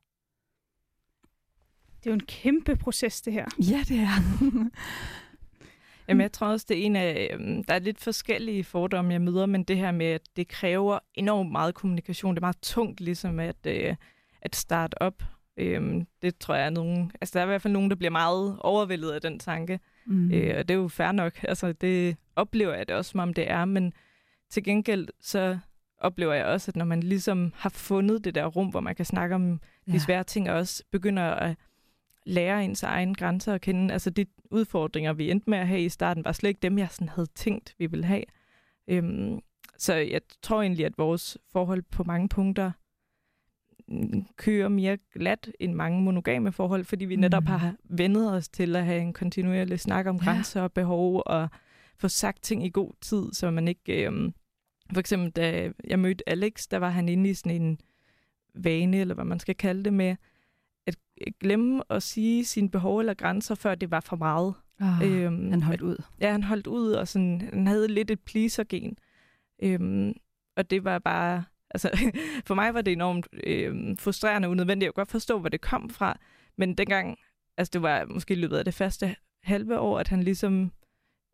[1.98, 3.46] Det er jo en kæmpe proces, det her.
[3.58, 4.22] Ja, det er.
[6.08, 7.30] Jamen, jeg tror også, det er en af...
[7.32, 10.98] Øhm, der er lidt forskellige fordomme, jeg møder, men det her med, at det kræver
[11.14, 12.34] enormt meget kommunikation.
[12.34, 13.96] Det er meget tungt, ligesom at, øh,
[14.42, 15.22] at starte op.
[15.56, 17.12] Øhm, det tror jeg er nogen...
[17.20, 19.80] Altså, der er i hvert fald nogen, der bliver meget overvældet af den tanke.
[20.06, 20.32] Mm.
[20.32, 21.32] Øh, og det er jo fair nok.
[21.48, 23.92] Altså, det oplever jeg det også, som om det er, men
[24.50, 25.58] til gengæld så
[25.98, 29.04] oplever jeg også, at når man ligesom har fundet det der rum, hvor man kan
[29.04, 29.92] snakke om ja.
[29.92, 31.56] de svære ting, og også begynder at
[32.24, 33.92] lære ens egen grænser at kende.
[33.92, 36.88] Altså de udfordringer, vi endte med at have i starten, var slet ikke dem, jeg
[36.90, 38.24] sådan havde tænkt, vi ville have.
[38.88, 39.40] Øhm,
[39.78, 42.72] så jeg tror egentlig, at vores forhold på mange punkter
[43.88, 47.46] mm, kører mere glat end mange monogame forhold, fordi vi netop Mm.
[47.46, 50.24] har vendet os til at have en kontinuerlig snak om Ja.
[50.24, 51.48] grænser og behov, og
[51.98, 54.06] få sagt ting i god tid, så man ikke...
[54.10, 54.32] Øh,
[54.92, 57.78] for eksempel, da jeg mødte Alex, der var han inde i sådan en
[58.54, 60.16] vane, eller hvad man skal kalde det med,
[61.40, 64.54] glemme at sige sine behov eller grænser, før det var for meget.
[64.80, 65.96] Oh, Øhm, han holdt ud.
[66.20, 68.98] Ja, han holdt ud, og sådan, han havde lidt et pleaser-gen.
[69.62, 70.14] Øhm,
[70.56, 71.44] og det var bare...
[71.70, 71.90] Altså,
[72.46, 74.86] for mig var det enormt øhm, frustrerende og unødvendigt.
[74.86, 76.18] Jeg kunne godt forstå, hvor det kom fra.
[76.56, 77.18] Men dengang,
[77.56, 80.72] altså det var måske i løbet af det første halve år, at han ligesom...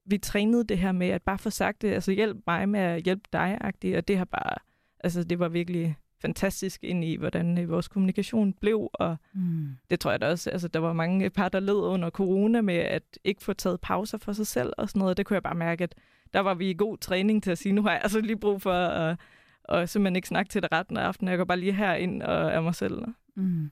[0.07, 3.03] Vi trænede det her med at bare få sagt det, altså hjælp mig med at
[3.03, 3.59] hjælpe dig,
[3.97, 4.57] og det har bare...
[5.01, 9.69] Altså, det var virkelig fantastisk ind i, hvordan øh, vores kommunikation blev, og Mm.
[9.91, 10.51] det tror jeg da også.
[10.51, 14.19] Altså, der var mange par, der led under corona med at ikke få taget pauser
[14.19, 15.17] for sig selv og sådan noget.
[15.17, 15.95] Det kunne jeg bare mærke, at
[16.35, 18.63] der var vi i god træning til at sige, nu har jeg altså lige brug
[18.63, 19.17] for at,
[19.65, 21.31] at simpelthen ikke snakke til dig retten af aftenen.
[21.31, 23.03] Jeg går bare lige herind og er mig selv.
[23.37, 23.71] Mm.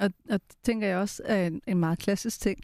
[0.00, 2.60] Og, og det tænker jeg også er en, en meget klassisk ting,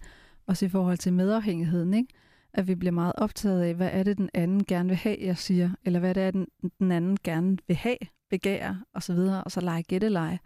[0.47, 2.09] også i forhold til medafhængigheden, ikke?
[2.53, 5.39] at vi bliver meget optaget af, hvad er det, den anden gerne vil have, jeg
[5.39, 6.47] siger, eller hvad det er, den,
[6.79, 7.97] den anden gerne vil have,
[8.35, 10.39] begærer osv., og så lege gætteleje.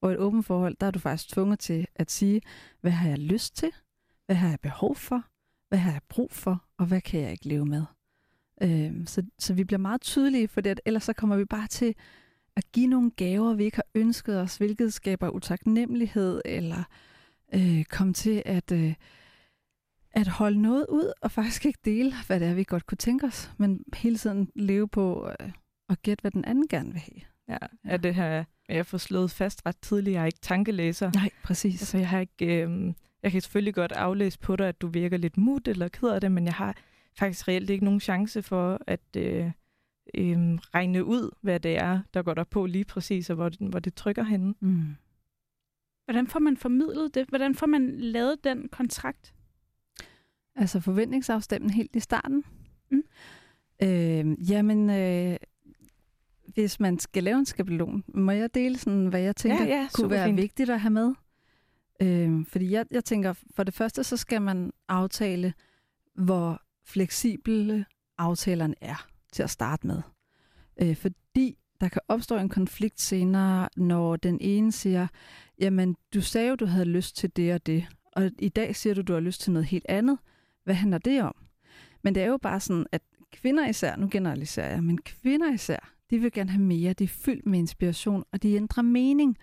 [0.00, 2.40] Og i et åbent forhold, der er du faktisk tvunget til at sige,
[2.80, 3.70] hvad har jeg lyst til,
[4.26, 5.22] hvad har jeg behov for,
[5.68, 7.84] hvad har jeg brug for, og hvad kan jeg ikke leve med.
[8.62, 11.94] Øhm, så, så vi bliver meget tydelige, for det, ellers så kommer vi bare til
[12.56, 16.82] at give nogle gaver, vi ikke har ønsket os, hvilket skaber utaknemmelighed, eller
[17.54, 18.94] øh, komme til at, øh,
[20.12, 23.26] at holde noget ud, og faktisk ikke dele, hvad det er, vi godt kunne tænke
[23.26, 25.50] os, men hele tiden leve på øh,
[25.88, 27.20] at gætte, hvad den anden gerne vil have.
[27.48, 27.58] Ja,
[27.90, 27.96] ja.
[27.96, 30.14] det her med at få slået fast ret tidligt.
[30.14, 31.10] Jeg er ikke tankelæser.
[31.14, 31.82] Nej, præcis.
[31.82, 32.62] Altså, jeg har ikke...
[32.62, 32.92] Øh,
[33.22, 36.20] jeg kan selvfølgelig godt aflæse på dig, at du virker lidt mut eller ked af
[36.20, 36.76] det, men jeg har
[37.18, 39.46] faktisk reelt ikke nogen chance for at øh,
[40.14, 40.38] øh,
[40.74, 43.78] regne ud, hvad det er, der går der på lige præcis, og hvor, det- hvor
[43.78, 44.54] det trykker henne.
[44.60, 44.96] Mm.
[46.04, 47.28] Hvordan får man formidlet det?
[47.28, 49.34] Hvordan får man lavet den kontrakt?
[50.56, 52.44] Altså forventningsafstemning helt i starten.
[52.90, 53.02] Mm.
[53.82, 55.36] Øh, jamen, øh,
[56.54, 59.88] hvis man skal lave en skabelon, må jeg dele sådan, hvad jeg tænker Ja, ja,
[59.94, 60.36] kunne være fint.
[60.36, 61.14] vigtigt at have med?
[62.02, 65.54] Øh, fordi jeg, jeg tænker, for det første, så skal man aftale,
[66.14, 67.84] hvor fleksible
[68.18, 70.02] aftalerne er til at starte med.
[70.82, 75.06] Øh, fordi der kan opstå en konflikt senere, når den ene siger,
[75.58, 78.94] jamen, du sagde jo, du havde lyst til det og det, og i dag siger
[78.94, 80.18] du, du har lyst til noget helt andet.
[80.64, 81.34] Hvad handler det om?
[82.02, 85.93] Men det er jo bare sådan, at kvinder især, nu generaliserer jeg, men kvinder især,
[86.10, 89.36] de vil gerne have mere, de er fyldt med inspiration, og de ændrer mening.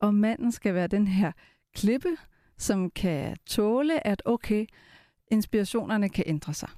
[0.00, 1.32] Og manden skal være den her
[1.74, 2.16] klippe,
[2.58, 4.66] som kan tåle, at okay,
[5.30, 6.68] inspirationerne kan ændre sig.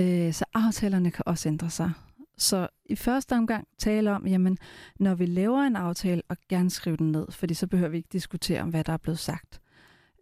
[0.00, 1.92] Øh, så aftalerne kan også ændre sig.
[2.38, 4.58] Så i første omgang tale om, jamen,
[5.00, 8.08] når vi laver en aftale, og gerne skrive den ned, fordi så behøver vi ikke
[8.12, 9.60] diskutere om, hvad der er blevet sagt.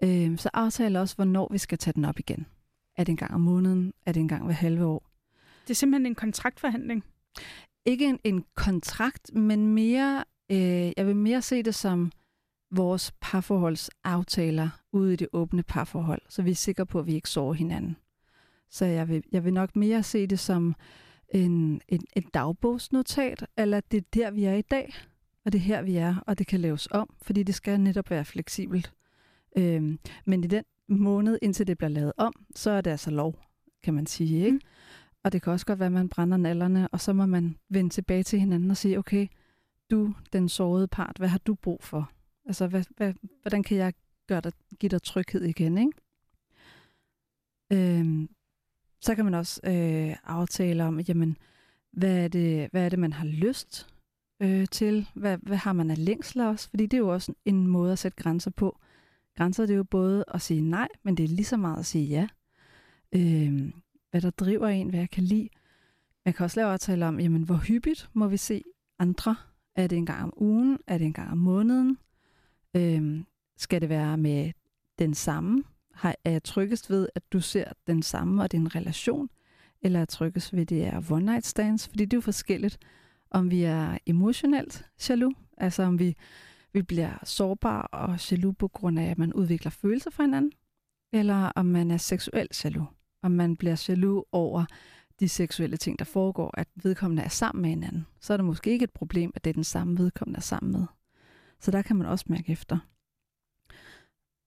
[0.02, 2.46] Øh, så aftale også, hvornår vi skal tage den op igen.
[2.96, 3.92] Er det en gang om måneden?
[4.06, 5.10] Er det en gang hver halve år?
[5.62, 7.04] Det er simpelthen en kontraktforhandling.
[7.84, 12.12] Ikke en, en kontrakt, men mere, øh, jeg vil mere se det som
[12.70, 17.30] vores parforholdsaftaler ude i det åbne parforhold, så vi er sikre på, at vi ikke
[17.30, 17.96] sover hinanden.
[18.70, 20.74] Så jeg vil, jeg vil nok mere se det som
[21.34, 24.94] en, en, et dagbogsnotat, eller det er der, vi er i dag,
[25.44, 28.10] og det er her, vi er, og det kan laves om, fordi det skal netop
[28.10, 28.92] være fleksibelt.
[29.58, 33.38] Øhm, men i den måned, indtil det bliver lavet om, så er det altså lov,
[33.82, 34.44] kan man sige.
[34.44, 34.50] Ikke?
[34.56, 34.60] Mm.
[35.24, 37.90] Og det kan også godt være, at man brænder nallerne, og så må man vende
[37.90, 39.26] tilbage til hinanden og sige, okay,
[39.90, 42.10] du, den sårede part, hvad har du brug for?
[42.46, 43.92] Altså, hvad, hvad, hvordan kan jeg
[44.26, 45.92] gøre dig, give dig tryghed igen, ikke?
[47.72, 48.28] Øhm,
[49.00, 51.36] så kan man også øh, aftale om, jamen,
[51.92, 53.94] hvad er det, hvad er det man har lyst
[54.40, 55.08] øh, til?
[55.14, 56.70] Hvad, hvad har man af længsler også?
[56.70, 58.78] Fordi det er jo også en måde at sætte grænser på.
[59.36, 61.86] Grænser det er jo både at sige nej, men det er lige så meget at
[61.86, 62.28] sige ja.
[63.12, 63.72] Øhm,
[64.10, 65.48] hvad der driver en, hvad jeg kan lide.
[66.24, 68.62] Man kan også lave aftale om, jamen, hvor hyppigt må vi se
[68.98, 69.36] andre?
[69.76, 70.78] Er det en gang om ugen?
[70.86, 71.98] Er det en gang om måneden?
[72.76, 74.52] Øhm, skal det være med
[74.98, 75.64] den samme?
[75.94, 79.28] Har, er jeg tryggest ved, at du ser den samme, og det er en relation?
[79.82, 81.88] Eller er jeg tryggest ved, at det er one night stands?
[81.88, 82.78] Fordi det er jo forskelligt,
[83.30, 86.16] om vi er emotionelt jaloux, altså om vi,
[86.72, 90.52] vi bliver sårbare og jaloux på grund af, at man udvikler følelser for hinanden,
[91.12, 92.88] eller om man er seksuelt jaloux,
[93.28, 94.64] og man bliver jaloux over
[95.20, 98.06] de seksuelle ting, der foregår, at vedkommende er sammen med hinanden.
[98.20, 100.72] Så er det måske ikke et problem, at det er den samme vedkommende er sammen
[100.72, 100.86] med.
[101.60, 102.78] Så der kan man også mærke efter.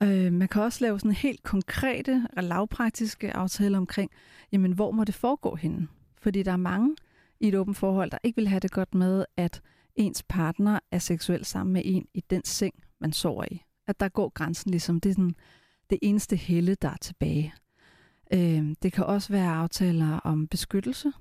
[0.03, 4.11] Øh, man kan også lave sådan helt konkrete og lavpraktiske aftaler omkring,
[4.51, 5.87] jamen hvor må det foregå henne?
[6.21, 6.95] Fordi der er mange
[7.39, 9.61] i et åbent forhold, der ikke vil have det godt med, at
[9.95, 13.63] ens partner er seksuelt sammen med en i den seng, man sover i.
[13.87, 15.35] At der går grænsen ligesom, det er sådan,
[15.89, 17.53] det eneste helle, der er tilbage.
[18.33, 21.11] Øh, det kan også være aftaler om beskyttelse,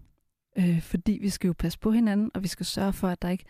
[0.59, 3.29] øh, fordi vi skal jo passe på hinanden, og vi skal sørge for, at der
[3.29, 3.45] ikke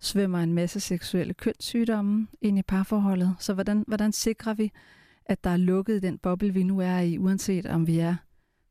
[0.00, 3.36] svømmer en masse seksuelle kønssygdomme ind i parforholdet.
[3.38, 4.70] Så hvordan, hvordan sikrer vi,
[5.26, 8.16] at der er lukket i den boble, vi nu er i, uanset om vi er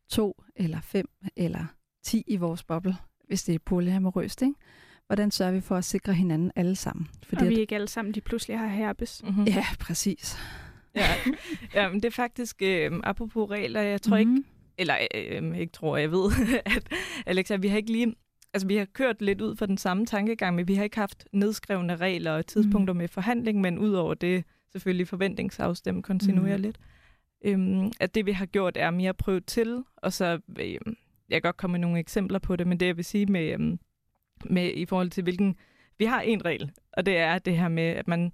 [0.09, 1.65] to eller fem eller
[2.03, 2.95] ti i vores boble,
[3.27, 4.55] hvis det er polyamorøst, ikke?
[5.07, 7.07] Hvordan sørger vi for at sikre hinanden alle sammen?
[7.23, 7.59] Fordi og vi at...
[7.59, 9.21] ikke alle sammen, de pludselig har herpes.
[9.23, 9.43] Mm-hmm.
[9.43, 10.37] Ja, præcis.
[10.95, 11.07] Ja,
[11.75, 14.35] ja men det er faktisk, øh, apropos regler, jeg tror mm-hmm.
[14.35, 16.31] ikke, eller øh, ikke tror, jeg ved,
[16.75, 16.93] at
[17.25, 18.15] Alexa, vi har ikke lige
[18.53, 21.27] altså vi har kørt lidt ud for den samme tankegang, men vi har ikke haft
[21.31, 22.97] nedskrevne regler og tidspunkter mm.
[22.97, 26.77] med forhandling, men udover det selvfølgelig forventningsafstemme kontinuerligt.
[27.43, 27.49] Mm.
[27.49, 30.95] Øhm, at det vi har gjort er mere prøvet til, og så øhm,
[31.29, 33.53] jeg kan godt komme med nogle eksempler på det, men det jeg vil sige med,
[33.53, 33.79] øhm,
[34.45, 35.55] med i forhold til hvilken...
[35.97, 38.31] Vi har en regel, og det er det her med, at man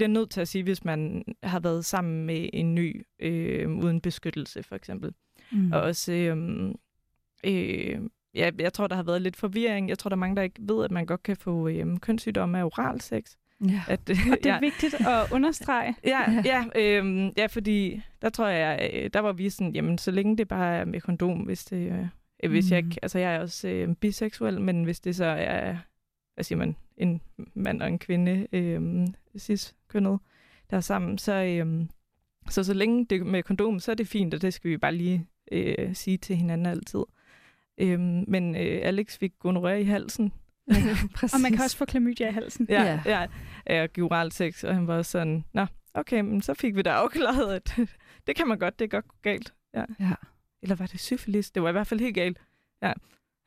[0.00, 4.00] bliver nødt til at sige, hvis man har været sammen med en ny øh, uden
[4.00, 5.12] beskyttelse, for eksempel.
[5.52, 5.72] Mm.
[5.72, 6.12] Og også...
[6.12, 6.36] Øh,
[7.44, 8.00] øh,
[8.34, 9.88] ja, jeg tror, der har været lidt forvirring.
[9.88, 12.58] Jeg tror, der er mange, der ikke ved, at man godt kan få øh, kønssygdomme
[12.58, 13.36] af oral sex.
[13.68, 13.82] Ja.
[13.88, 14.60] At, øh, og det er ja.
[14.60, 15.94] vigtigt at understrege.
[16.04, 20.10] Ja, ja, øh, ja, fordi der tror jeg, øh, der var vi sådan, jamen så
[20.10, 21.92] længe det bare er med kondom, hvis det...
[22.42, 22.70] Øh, hvis mm.
[22.70, 25.76] jeg ikke, altså jeg er også øh, biseksuel, men hvis det så er,
[26.40, 27.20] hvad siger man, en
[27.54, 29.06] mand og en kvinde, øh,
[29.38, 30.18] cis-kønnet,
[30.70, 31.86] der er sammen, så, øh,
[32.48, 34.94] så så længe det med kondom, så er det fint, og det skal vi bare
[34.94, 37.02] lige øh, sige til hinanden altid.
[37.78, 40.32] Øhm, men øh, Alex fik gonorrhea i halsen.
[41.34, 42.66] Og man kan også få klamydia i halsen.
[42.68, 43.26] Ja, ja.
[43.66, 43.86] ja.
[43.86, 47.54] Gik oral sex, og han var sådan, nå, okay, men så fik vi da afklaret,
[47.54, 47.78] at
[48.26, 49.54] det kan man godt, det er godt galt.
[49.74, 49.84] Ja.
[50.00, 50.12] ja.
[50.62, 51.50] Eller var det syfilis?
[51.50, 52.38] Det var i hvert fald helt galt.
[52.82, 52.92] Ja.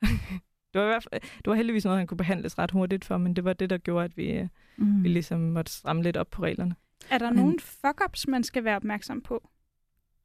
[0.74, 3.18] det, var i hvert fald, det var heldigvis noget, han kunne behandles ret hurtigt for,
[3.18, 5.02] men det var det, der gjorde, at vi, øh, mm.
[5.02, 6.74] vi ligesom måtte stramme lidt op på reglerne.
[7.10, 7.36] Er der men...
[7.36, 9.48] nogle fuck-ups, man skal være opmærksom på?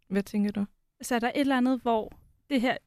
[0.09, 0.65] Hvad tænker du?
[1.01, 2.13] Så er der et eller andet, hvor
[2.49, 2.77] det her,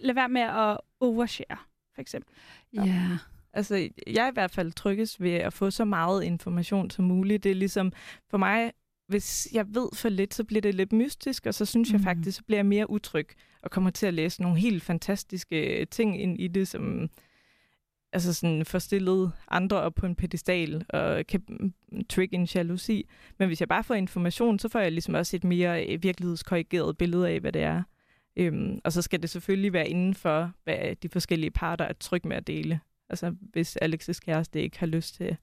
[0.00, 1.58] lad være med at overshare,
[1.94, 2.34] for eksempel.
[2.72, 2.86] Ja.
[2.86, 3.18] Yeah.
[3.52, 7.44] Altså, jeg er i hvert fald tryggest ved at få så meget information som muligt.
[7.44, 7.92] Det er ligesom,
[8.30, 8.72] for mig,
[9.08, 11.92] hvis jeg ved for lidt, så bliver det lidt mystisk, og så synes mm.
[11.92, 13.28] jeg faktisk, så bliver jeg mere utryg,
[13.62, 17.10] og kommer til at læse nogle helt fantastiske øh, ting ind i det, som
[18.12, 21.72] altså sådan forstillet andre op på en pedestal og kan mm,
[22.04, 23.08] trigge en jalousi.
[23.38, 26.96] Men hvis jeg bare får information, så får jeg ligesom også et mere øh, virkelighedskorrigeret
[26.98, 27.82] billede af, hvad det er.
[28.36, 32.26] Øhm, og så skal det selvfølgelig være inden for, hvad de forskellige parter er tryg
[32.26, 32.80] med at dele.
[33.08, 35.36] Altså hvis Alexes kæreste ikke har lyst til,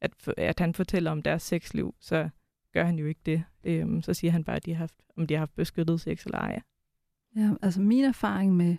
[0.00, 2.28] at, at han fortæller om deres sexliv, så
[2.72, 3.44] gør han jo ikke det.
[3.64, 6.24] Øhm, så siger han bare, at de har haft, om de har haft beskyttet sex
[6.24, 6.60] eller ej.
[7.36, 8.76] Ja, altså min erfaring med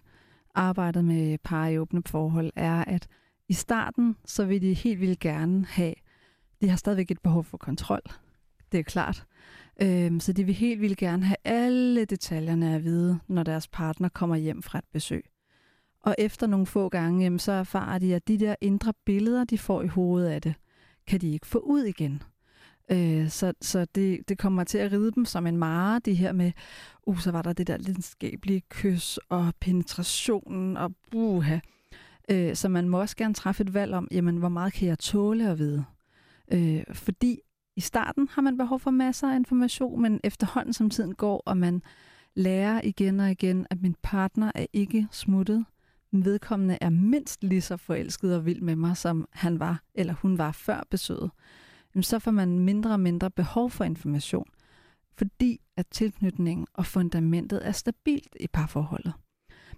[0.55, 3.07] arbejdet med par i åbne forhold er, at
[3.49, 5.93] i starten, så vil de helt vildt gerne have,
[6.61, 8.01] de har stadigvæk et behov for kontrol.
[8.71, 9.25] Det er klart.
[9.81, 14.09] Øhm, så de vil helt vildt gerne have alle detaljerne at vide, når deres partner
[14.09, 15.25] kommer hjem fra et besøg.
[16.03, 19.57] Og efter nogle få gange, jamen, så erfarer de, at de der indre billeder, de
[19.57, 20.53] får i hovedet af det,
[21.07, 22.23] kan de ikke få ud igen.
[22.91, 26.31] Øh, så så det, det kommer til at ride dem som en mare, det her
[26.31, 26.51] med,
[27.03, 31.59] uh, så var der det der lidenskabelige kys og penetrationen og buha.
[32.29, 34.99] Øh, så man må også gerne træffe et valg om, jamen, hvor meget kan jeg
[34.99, 35.85] tåle at vide?
[36.51, 37.39] Øh, fordi
[37.75, 41.57] i starten har man behov for masser af information, men efterhånden som tiden går, og
[41.57, 41.81] man
[42.35, 45.65] lærer igen og igen, at min partner er ikke smuttet,
[46.11, 50.37] vedkommende er mindst lige så forelsket og vild med mig, som han var eller hun
[50.37, 51.31] var før besøget,
[52.01, 54.47] så får man mindre og mindre behov for information,
[55.17, 59.13] fordi at tilknytningen og fundamentet er stabilt i parforholdet.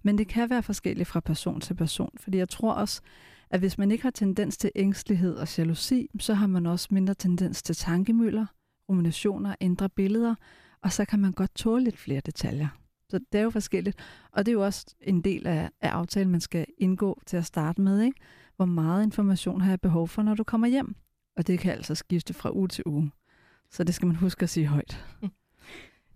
[0.04, 3.01] Men det kan være forskelligt fra person til person, fordi jeg tror også,
[3.49, 7.13] at hvis man ikke har tendens til ængstelighed og jalousi, så har man også mindre
[7.13, 8.46] tendens til tankemøller,
[8.90, 10.35] ruminationer, indre billeder,
[10.81, 12.67] og så kan man godt tåle lidt flere detaljer.
[13.10, 13.98] Så det er jo forskelligt.
[14.31, 17.46] Og det er jo også en del af, af aftalen, man skal indgå til at
[17.46, 18.02] starte med.
[18.02, 18.19] Ikke?
[18.56, 20.96] Hvor meget information har jeg behov for, når du kommer hjem?
[21.38, 23.12] Og det kan altså skifte fra uge til uge.
[23.71, 25.06] Så det skal man huske at sige højt.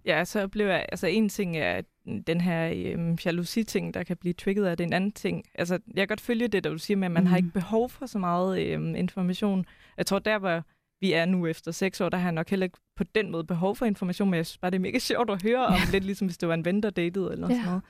[0.05, 1.81] Ja, så blev jeg, altså en ting er
[2.27, 4.83] den her øhm, jalousi-ting, der kan blive trigget af det.
[4.83, 7.23] En anden ting, altså jeg kan godt følge det, der du siger med, at man
[7.23, 7.27] mm.
[7.27, 9.65] har ikke behov for så meget øhm, information.
[9.97, 10.63] Jeg tror, der hvor
[11.01, 13.43] vi er nu efter seks år, der har jeg nok heller ikke på den måde
[13.43, 15.91] behov for information, men jeg synes bare, det er mega sjovt at høre om, ja.
[15.91, 17.53] lidt ligesom hvis det var en ven, der datede eller ja.
[17.53, 17.83] sådan noget.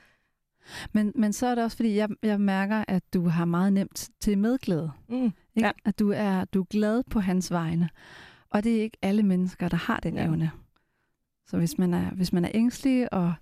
[0.92, 4.08] Men, men så er det også, fordi jeg, jeg mærker, at du har meget nemt
[4.20, 4.90] til medglæde.
[5.08, 5.14] Mm.
[5.24, 5.32] Ikke?
[5.56, 5.70] Ja.
[5.84, 7.88] At du er, du er glad på hans vegne.
[8.50, 10.24] Og det er ikke alle mennesker, der har den ja.
[10.24, 10.50] evne.
[11.46, 13.34] Så hvis man er, hvis man er ængstelig og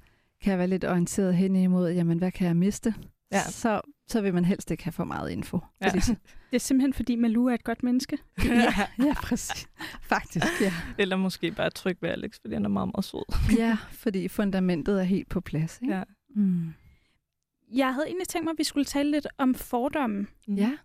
[0.43, 2.95] kan være lidt orienteret hen imod, jamen hvad kan jeg miste?
[3.33, 3.41] Ja.
[3.41, 5.61] så, så vil man helst ikke have for meget info.
[5.81, 5.89] Ja.
[5.89, 6.01] Fordi
[6.51, 8.19] Det er simpelthen, fordi Malou er et godt menneske.
[8.45, 9.69] ja, ja, præcis.
[10.03, 10.73] Faktisk, ja.
[10.99, 13.57] Eller måske bare tryg ved Alex, fordi han er meget, meget sød.
[13.59, 15.79] Ja, fordi fundamentet er helt på plads.
[15.83, 15.95] Ikke?
[15.95, 16.03] Ja.
[16.35, 16.75] Mm.
[17.73, 20.27] Jeg havde egentlig tænkt mig, at vi skulle tale lidt om fordomme.
[20.49, 20.77] ja.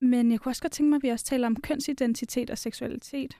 [0.00, 3.38] Men jeg kunne også godt tænke mig, at vi også taler om kønsidentitet og seksualitet.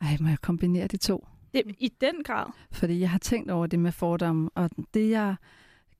[0.00, 1.26] Ej, må jeg kombinere de to?
[1.54, 2.46] Det, I den grad.
[2.72, 5.34] Fordi jeg har tænkt over det med fordomme, og det jeg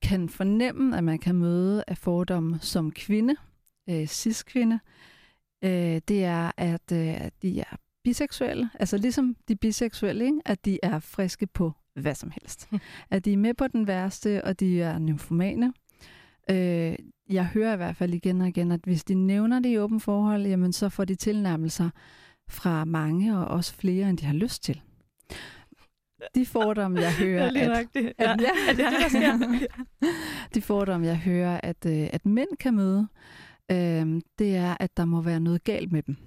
[0.01, 3.35] kan fornemme, at man kan møde af fordomme som kvinde,
[3.89, 4.79] øh, cis-kvinde,
[5.63, 8.69] øh, det er, at, øh, de er biseksuelle.
[8.79, 10.41] Altså ligesom de biseksuelle, ikke?
[10.45, 12.69] at de er friske på hvad som helst.
[13.09, 15.73] at de er med på den værste, og de er nymfomane.
[16.49, 16.95] Øh,
[17.29, 19.99] jeg hører i hvert fald igen og igen, at hvis de nævner det i åben
[19.99, 21.89] forhold, jamen så får de tilnærmelser
[22.49, 24.81] fra mange, og også flere, end de har lyst til.
[26.35, 28.31] De fordomme, jeg hører, at, at, Ja.
[28.69, 29.67] Er det der sker?
[30.55, 33.07] de fordomme, jeg hører, at, øh, at mænd kan møde,
[33.71, 36.17] øh, det er, at der må være noget galt med dem.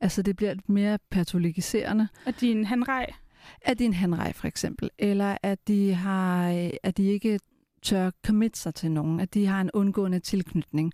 [0.00, 2.08] Altså, det bliver lidt mere patologiserende.
[2.26, 3.12] Og din hanrej.
[3.62, 4.90] At de er en hanrej, for eksempel.
[4.98, 7.38] Eller at de, har, øh, at de ikke
[7.84, 9.20] tør commit sig til nogen.
[9.20, 10.92] At de har en undgående tilknytning.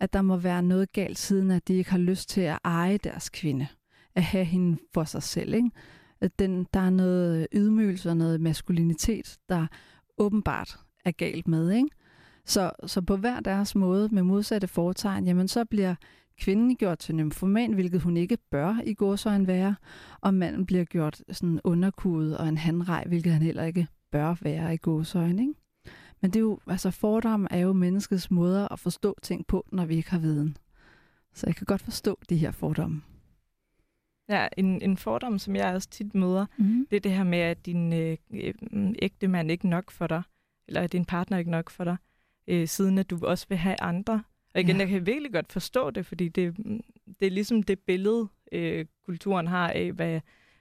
[0.00, 2.96] At der må være noget galt, siden at de ikke har lyst til at eje
[2.96, 3.66] deres kvinde.
[4.14, 5.54] At have hende for sig selv.
[5.54, 5.70] Ikke?
[6.20, 9.66] At den, der er noget øh, ydmygelse og noget maskulinitet, der
[10.18, 11.70] åbenbart er galt med.
[11.70, 11.88] Ikke?
[12.46, 15.94] Så, så på hver deres måde med modsatte foretegn, jamen så bliver
[16.40, 19.76] kvinden gjort til nymfoman, hvilket hun ikke bør i gåsøjne være,
[20.20, 24.74] og manden bliver gjort sådan underkudet og en handrej, hvilket han heller ikke bør være
[24.74, 25.42] i gåsøjne.
[25.42, 25.54] Ikke?
[26.20, 29.84] Men det er jo, altså fordom er jo menneskets måder at forstå ting på, når
[29.86, 30.56] vi ikke har viden.
[31.34, 33.02] Så jeg kan godt forstå de her fordomme.
[34.28, 36.86] Ja, en, en fordom, som jeg også tit møder, Mm.
[36.90, 38.54] det er det her med, at din øh, øh,
[39.02, 40.22] ægte mand ikke nok for dig,
[40.68, 41.96] eller at din partner ikke nok for dig,
[42.48, 44.22] øh, siden at du også vil have andre.
[44.54, 44.80] Og igen, Ja.
[44.80, 46.80] jeg kan virkelig godt forstå det, fordi det, mm,
[47.20, 50.20] det er ligesom det billede, øh, kulturen har af, hvad,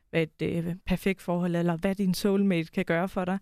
[0.10, 3.38] hvad et øh, perfekt forhold er, eller hvad din soulmate kan gøre for dig.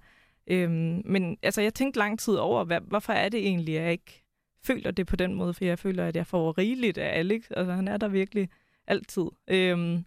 [0.48, 3.92] Øhm, men altså, jeg tænkte lang tid over, hvad, hvorfor er det egentlig, at jeg
[3.92, 4.24] ikke
[4.64, 7.44] føler det på den måde, for jeg føler, at jeg får rigeligt af Alex.
[7.52, 8.50] Altså, han er der virkelig
[8.88, 9.24] altid.
[9.48, 10.06] Øhm,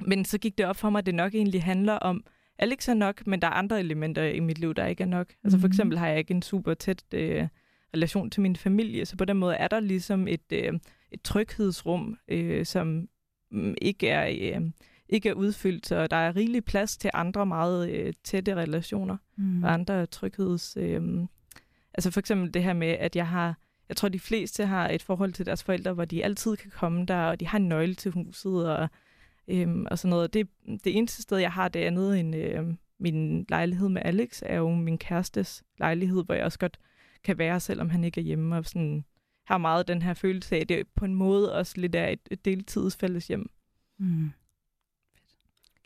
[0.00, 2.24] men så gik det op for mig, at det nok egentlig handler om,
[2.58, 5.32] Alex er nok, men der er andre elementer i mit liv, der ikke er nok.
[5.44, 5.72] Altså for Mhm.
[5.72, 7.48] eksempel har jeg ikke en super tæt øh,
[7.94, 10.72] relation til min familie, så på den måde er der ligesom et, øh,
[11.12, 13.08] et tryghedsrum, øh, som
[13.50, 14.62] mm, ikke er, øh,
[15.08, 19.64] ikke er udfyldt, så der er rigelig plads til andre meget øh, tætte relationer Mm.
[19.64, 20.76] og andre trygheds...
[20.76, 21.26] Øh,
[21.94, 23.58] altså for eksempel det her med, at jeg har...
[23.88, 27.06] Jeg tror, de fleste har et forhold til deres forældre, hvor de altid kan komme
[27.06, 28.88] der, og de har en nøgle til huset og,
[29.48, 30.34] øhm, og sådan noget.
[30.34, 30.48] Det,
[30.84, 32.64] det eneste sted, jeg har det andet end øh,
[32.98, 36.78] min lejlighed med Alex, er jo min kærestes lejlighed, hvor jeg også godt
[37.24, 39.04] kan være, selvom han ikke er hjemme, og sådan
[39.46, 42.20] har meget den her følelse af, at det på en måde også lidt er et,
[42.30, 43.50] et deltidsfælles hjem.
[43.98, 44.30] Mm.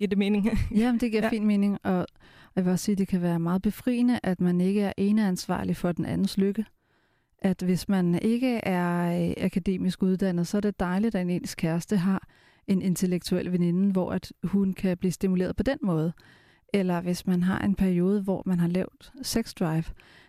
[0.03, 0.49] Giver det mening?
[0.81, 1.29] Jamen, det giver ja.
[1.29, 2.07] Fin mening, og
[2.57, 5.77] jeg vil også sige, at det kan være meget befriende, at man ikke er eneansvarlig
[5.77, 6.65] for den andens lykke.
[7.39, 11.97] At hvis man ikke er øh, akademisk uddannet, så er det dejligt, at ens kæreste
[11.97, 12.29] har
[12.67, 16.13] en intellektuel veninde, hvor at hun kan blive stimuleret på den måde.
[16.73, 19.85] Eller hvis man har en periode, hvor man har lavt sex drive,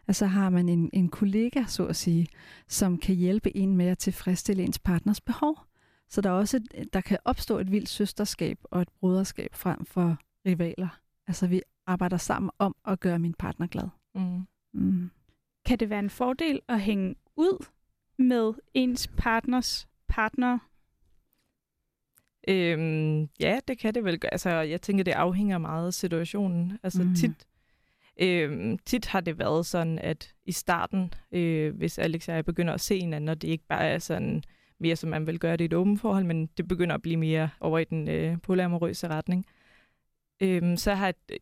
[0.08, 2.28] altså har man en, en kollega, så at sige,
[2.68, 5.58] som kan hjælpe en med at tilfredsstille ens partners behov.
[6.14, 9.86] Så der er også et, der kan opstå et vildt søsterskab og et broderskab frem
[9.86, 11.00] for rivaler.
[11.28, 13.88] Altså vi arbejder sammen om at gøre min partner glad.
[14.16, 14.48] Mm.
[14.74, 15.12] Mm.
[15.66, 17.66] Kan det være en fordel at hænge ud
[18.18, 20.60] med ens partners partner?
[22.48, 24.20] Øhm, ja, det kan det vel.
[24.32, 26.80] Altså, jeg tænker, det afhænger meget af situationen.
[26.84, 27.16] Altså mm.
[27.16, 27.48] tit,
[28.22, 32.74] øhm, tit har det været sådan, at i starten, øh, hvis Alex og jeg begynder
[32.74, 34.44] at se hinanden, og det ikke bare er sådan
[34.84, 37.18] mere, som man vil gøre det i et åbent forhold, men det begynder at blive
[37.18, 39.46] mere over i den øh, polyamorøse retning,
[40.42, 41.38] øhm, så har øh,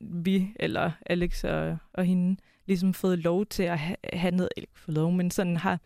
[0.00, 2.36] vi, eller Alex og, og hende,
[2.66, 5.80] ligesom fået lov til at ha- have noget, ikke fået lov, men sådan har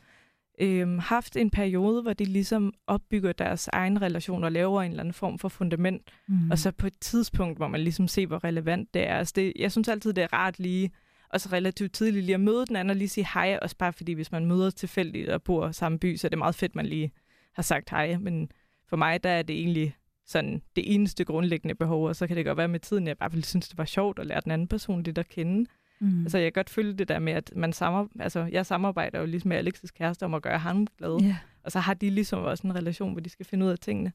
[0.60, 5.02] øhm, haft en periode, hvor de ligesom opbygger deres egen relation og laver en eller
[5.02, 6.02] anden form for fundament.
[6.28, 6.50] Mm.
[6.50, 9.14] Og så på et tidspunkt, hvor man ligesom ser, hvor relevant det er.
[9.14, 10.90] Altså det, jeg synes altid, det er rart lige,
[11.30, 13.58] og så relativt tidligt lige at møde den anden og lige sige hej.
[13.62, 16.38] Også bare fordi, hvis man møder tilfældigt og bor i samme by, så er det
[16.38, 17.12] meget fedt, man lige
[17.52, 18.16] har sagt hej.
[18.16, 18.52] Men
[18.88, 22.44] for mig, der er det egentlig sådan det eneste grundlæggende behov, og så kan det
[22.44, 24.50] godt være med tiden, at jeg bare ville synes, det var sjovt at lære den
[24.52, 25.66] anden person lidt at kende.
[26.00, 26.22] mm.
[26.22, 29.26] Altså, jeg kan godt følge det der med, at man samar- altså, jeg samarbejder jo
[29.26, 31.18] ligesom med Alex's kæreste om at gøre ham glad.
[31.20, 31.36] ja.
[31.64, 34.12] Og så har de ligesom også en relation, hvor de skal finde ud af tingene.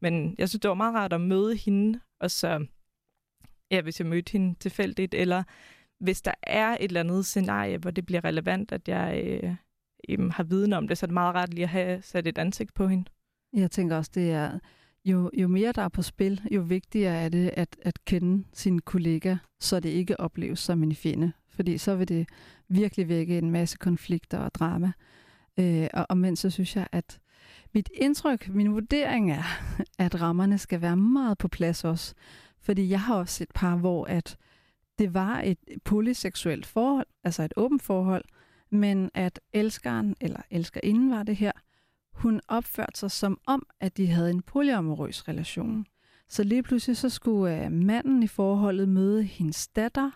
[0.00, 2.66] Men jeg synes, det var meget rart at møde hende, og så,
[3.70, 5.42] ja, hvis jeg mødte hende tilfældigt, eller
[6.00, 9.54] hvis der er et eller andet scenarie, hvor det bliver relevant, at jeg, øh,
[10.08, 12.38] øhm, har viden om det, så er det meget rart lige at have sat et
[12.38, 13.04] ansigt på hende.
[13.52, 14.58] Jeg tænker også, det er,
[15.04, 18.80] jo, jo mere der er på spil, jo vigtigere er det at, at kende sine
[18.80, 21.32] kollegaer, så det ikke opleves som en fjende.
[21.50, 22.28] Fordi så vil det
[22.68, 24.92] virkelig vække en masse konflikter og drama.
[25.58, 27.18] Øh, og, og mens så synes jeg, at
[27.74, 29.42] mit indtryk, min vurdering er,
[29.98, 32.14] at rammerne skal være meget på plads også.
[32.60, 34.36] Fordi jeg har også set par, hvor at
[34.98, 38.24] det var et polyseksuelt forhold, altså et åbent forhold,
[38.70, 41.52] men at elskeren, eller elskerinden var det her,
[42.12, 45.86] hun opførte sig som om, at de havde en polyamorøs relation.
[46.28, 50.10] Så lige pludselig så skulle øh, manden i forholdet møde hendes datter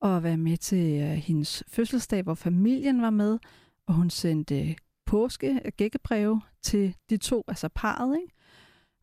[0.00, 3.38] og være med til uh, hendes fødselsdag, hvor familien var med,
[3.86, 4.76] og hun sendte øh,
[5.06, 8.34] påske gækkebreve til de to, altså parret, ikke?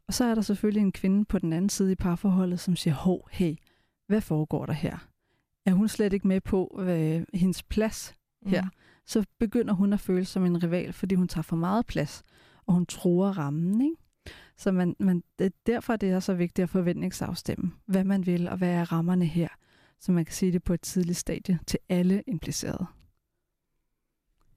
[0.08, 2.94] Og så er der selvfølgelig en kvinde på den anden side i parforholdet, som siger,
[2.94, 3.56] hov, hey,
[4.08, 5.09] hvad foregår der her?
[5.70, 8.16] Er hun slet ikke med på øh, hendes plads
[8.46, 8.64] her?
[8.64, 8.70] Mm.
[9.06, 12.24] Så begynder hun at føle som en rival, fordi hun tager for meget plads,
[12.66, 13.96] og hun tror rammen, ikke?
[14.58, 18.58] Så man, man, det, derfor er det så vigtigt at forventningsafstemme, hvad man vil, og
[18.58, 19.48] hvad er rammerne her,
[20.00, 22.86] så man kan sige det på et tidligt stadie til alle implicerede.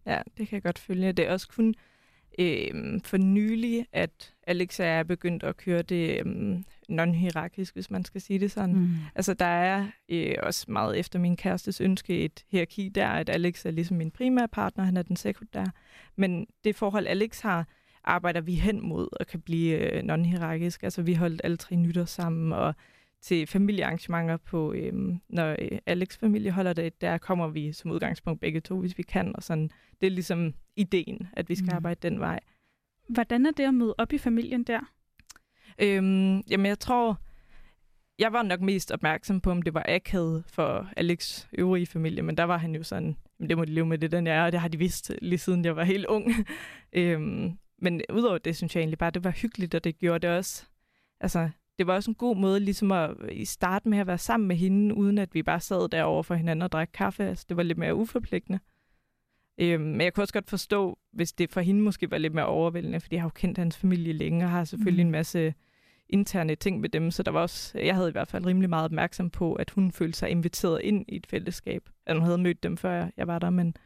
[0.07, 1.13] Ja, det kan jeg godt følge.
[1.13, 1.75] Det er også kun
[2.39, 6.57] øh, for nylig, at Alexa er begyndt at køre det øh,
[6.89, 8.75] non-hierarkisk, hvis man skal sige det sådan.
[8.75, 8.89] Mm.
[9.15, 13.67] Altså, der er øh, også meget efter min kærestes ønske et hierarki der, at Alex
[13.67, 15.71] er ligesom min primære partner, han er den sekundære.
[16.17, 17.69] Men det forhold, Alex har,
[18.05, 20.83] arbejder vi hen mod og kan blive øh, non-hierarkisk.
[20.83, 22.75] Altså, vi holdt alle tre nytter sammen, og
[23.23, 28.41] til familiearrangementer på, øhm, når øh, Alex familie holder det, der kommer vi som udgangspunkt
[28.41, 29.71] begge to, hvis vi kan, og sådan,
[30.01, 31.77] det er ligesom ideen, at vi skal mm.
[31.77, 32.41] arbejde den vej.
[33.09, 34.81] Hvordan er det at møde op i familien der?
[35.79, 37.21] Øhm, jamen, jeg tror,
[38.19, 42.37] jeg var nok mest opmærksom på, om det var akavet for Alex øvrige familie, men
[42.37, 44.53] der var han jo sådan, jamen, det må de leve med det, den er, og
[44.53, 46.33] det har de vidst lige siden jeg var helt ung.
[46.93, 50.37] øhm, men udover det, synes jeg egentlig bare, det var hyggeligt, og det gjorde det
[50.37, 50.67] også,
[51.21, 53.11] altså, det var også en god måde ligesom at
[53.45, 56.63] starte med at være sammen med hende, uden at vi bare sad derovre for hinanden
[56.63, 57.25] og drak kaffe.
[57.25, 58.59] Altså, det var lidt mere uforpligtende.
[59.59, 62.47] Øhm, men jeg kunne også godt forstå, hvis det for hende måske var lidt mere
[62.47, 65.09] overvældende, fordi jeg har jo kendt hans familie længe og har selvfølgelig mm.
[65.09, 65.55] en masse
[66.09, 68.85] interne ting med dem, så der var også, jeg havde i hvert fald rimelig meget
[68.85, 71.89] opmærksom på, at hun følte sig inviteret ind i et fællesskab.
[72.07, 73.77] At hun havde mødt dem, før jeg var der, men,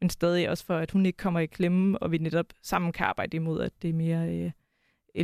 [0.00, 3.06] men stadig også for, at hun ikke kommer i klemme, og vi netop sammen kan
[3.06, 4.50] arbejde imod, at det er mere øh,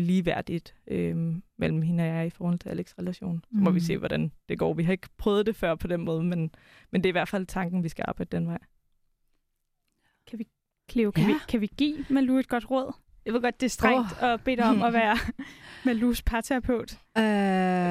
[0.01, 3.45] ligeværdigt øh, mellem hende og jeg i forhold til Alex' relation.
[3.45, 3.77] Så må mm.
[3.77, 4.75] vi se, hvordan det går.
[4.75, 6.51] Vi har ikke prøvet det før på den måde, men,
[6.91, 8.59] men det er i hvert fald tanken, vi skal arbejde den vej.
[10.27, 10.47] Kan vi,
[10.91, 11.33] Cleo, kan, ja.
[11.33, 12.93] vi, kan vi give Malu et godt råd?
[13.27, 14.29] Jeg ved godt, det er strengt oh.
[14.29, 15.19] at bede dig om at være
[15.87, 17.23] Malus parterapeut uh,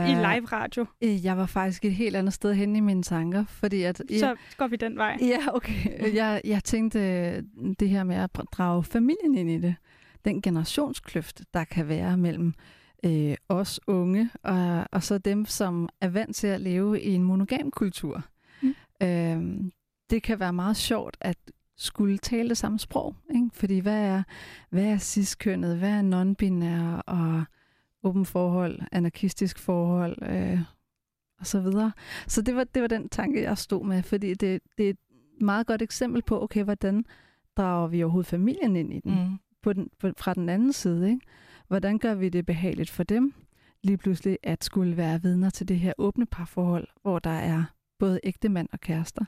[0.09, 0.85] i live radio.
[1.03, 4.01] Øh, jeg var faktisk et helt andet sted hen i mine tanker, fordi at...
[4.09, 5.17] Jeg, Så går vi den vej.
[5.21, 6.13] Ja, okay.
[6.15, 7.43] Jeg, jeg tænkte øh,
[7.79, 9.75] det her med at drage familien ind i det
[10.25, 12.53] den generationskløft, der kan være mellem
[13.05, 17.23] øh, os unge og, og så dem, som er vant til at leve i en
[17.23, 18.23] monogam kultur.
[18.61, 18.75] Mm.
[19.01, 19.71] Øh,
[20.09, 21.37] det kan være meget sjovt at
[21.77, 23.15] skulle tale det samme sprog.
[23.35, 23.49] Ikke?
[23.53, 24.23] Fordi hvad er,
[24.69, 27.43] hvad er ciskønnet, hvad er non-binær og
[28.03, 30.59] åben forhold, anarkistisk forhold øh,
[31.39, 31.91] og så videre.
[32.27, 34.99] Så det var, det var den tanke, jeg stod med, fordi det, det er et
[35.41, 37.05] meget godt eksempel på, okay, hvordan
[37.57, 39.11] drager vi overhovedet familien ind i den?
[39.11, 41.09] Mm på den, på, fra den anden side.
[41.09, 41.21] Ikke?
[41.67, 43.33] Hvordan gør vi det behageligt for dem
[43.83, 47.63] lige pludselig at skulle være vidner til det her åbne parforhold, hvor der er
[47.99, 49.25] både ægte mand og kærester?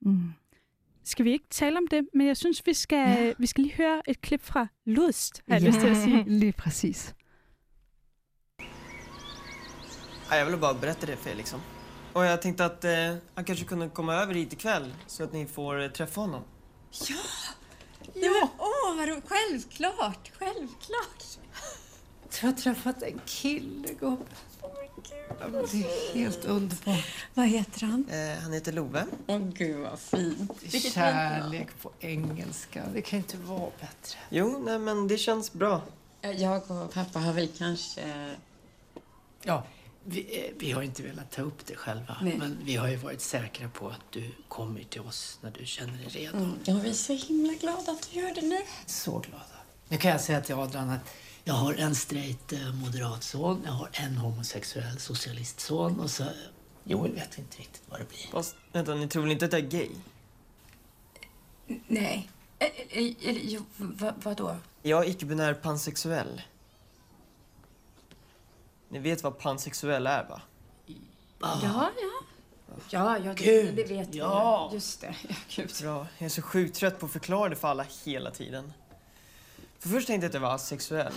[0.00, 0.32] Mm.
[1.04, 2.08] Skal vi ikke tale om det?
[2.14, 3.32] Men jeg synes, vi skal, ja.
[3.38, 6.24] vi skal lige høre et klip fra Lust, har jeg ja, lyst til at sige.
[6.40, 7.14] lige præcis.
[10.30, 11.60] Jag ville bara berätta det för er liksom.
[12.12, 15.46] Och jag tänkte att eh, han kanske kunde komma över hit ikväll så att ni
[15.46, 16.42] får eh, träffa honom.
[17.08, 17.16] Ja!
[18.14, 19.24] Ja, åh, vad roligt.
[19.28, 21.24] Självklart, självklart.
[22.40, 24.26] Du har träffat en kille, gubben.
[25.72, 27.04] Det är helt underbart.
[27.34, 28.06] Vad heter han?
[28.10, 29.06] Eh, han heter Love.
[29.26, 30.52] Åh, gud vad fint.
[30.94, 32.84] Kärlek på engelska.
[32.94, 34.18] Det kan inte vara bättre.
[34.30, 35.82] Jo, nej men det känns bra.
[36.20, 38.34] Jag och pappa har väl kanske...
[39.42, 39.64] Ja,
[40.04, 42.36] vi, eh, vi, har inte velat ta upp det själva, Nej.
[42.38, 45.98] men vi har ju varit säkra på att du kommer till oss när du känner
[45.98, 46.36] dig redo.
[46.36, 46.52] Mm.
[46.64, 48.58] Ja, vi är så himla glada att du gör det nu.
[48.86, 49.44] Så glada.
[49.88, 53.72] Nu kan jag säga till Adrian att jag har en straight eh, moderat son, jag
[53.72, 56.24] har en homosexuell socialistson och så
[56.84, 58.30] Joel vet vi inte riktigt vad det blir.
[58.30, 59.90] Fast, vänta, ni tror väl inte att jag är gay?
[61.88, 62.30] Nej.
[62.58, 64.56] Eller, vad, vadå?
[64.82, 66.42] Jag är icke-binär pansexuell.
[68.92, 70.40] Ni vet vad pansexuell är, va?
[71.40, 71.90] Ja, ja.
[72.90, 74.68] Ja, ja det, det vet ja.
[74.70, 74.74] vi.
[74.74, 75.14] Just det.
[75.28, 75.72] Ja, gud.
[75.82, 76.06] Bra.
[76.18, 78.72] Jag är så sjukt trött på att förklara det för alla hela tiden.
[79.78, 81.12] För först tänkte jag att jag var asexuell.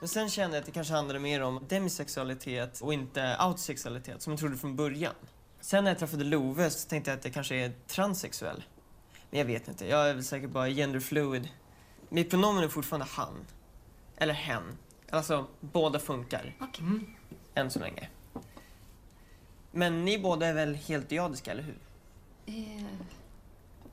[0.00, 4.32] Men sen kände jag att det kanske handlade mer om demisexualitet och inte outsexualitet som
[4.32, 5.14] jag trodde från början.
[5.60, 8.64] Sen när jag träffade Love så tänkte jag att jag kanske är transsexuell.
[9.30, 11.48] Men jag vet inte, jag är väl säkert bara genderfluid.
[12.08, 13.34] Mitt pronomen är fortfarande han.
[14.16, 14.62] Eller hen.
[15.10, 16.56] Alltså, båda funkar.
[16.60, 17.15] Okej.
[17.56, 18.08] Än så länge.
[19.70, 21.78] Men ni båda är väl helt diadiska, eller hur?
[22.46, 22.84] Eh,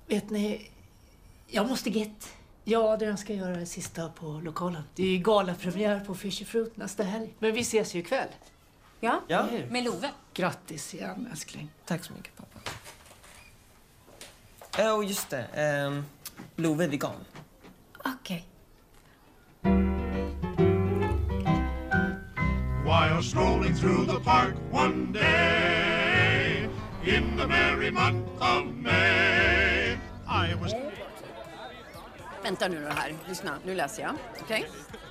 [0.08, 0.70] Vet ni,
[1.48, 2.34] jag måste get.
[2.64, 4.84] Ja, det jag ska göra det sista på lokalen.
[4.96, 7.34] Det är galapremiär på Fisher Fruit nästa helg.
[7.40, 8.28] Men vi ses ju ikväll.
[9.00, 9.48] ja, Ja.
[9.70, 10.10] Med Love.
[10.34, 11.70] Grattis igen, älskling.
[11.86, 12.60] Tack så mycket, pappa.
[14.78, 15.44] Ja, och just det.
[15.54, 16.06] ehm,
[16.56, 17.16] Love är vegan.
[18.06, 18.46] Okej.
[22.94, 26.70] While strolling through the park one day
[27.06, 29.94] in the merry month of May,
[30.28, 30.74] I was.
[32.44, 33.16] Vänta nu då här.
[33.28, 34.16] Lyssna, nu läser jag.
[34.42, 34.66] Okej?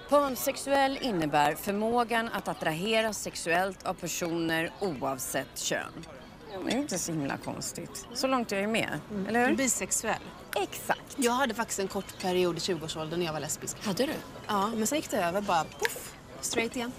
[0.09, 5.93] Pansexuell innebär förmågan att attraheras sexuellt av personer oavsett kön.
[6.65, 8.07] Det är inte så himla konstigt.
[8.15, 9.57] Så långt är jag med, eller hur?
[9.57, 10.23] Bisexuell.
[10.63, 11.17] Exakt.
[11.17, 13.77] Jag hade faktiskt en kort period i 20-årsåldern när jag var lesbisk.
[13.85, 14.13] Hade du?
[14.47, 16.93] Ja, men sen gick det över bara poff, straight igen.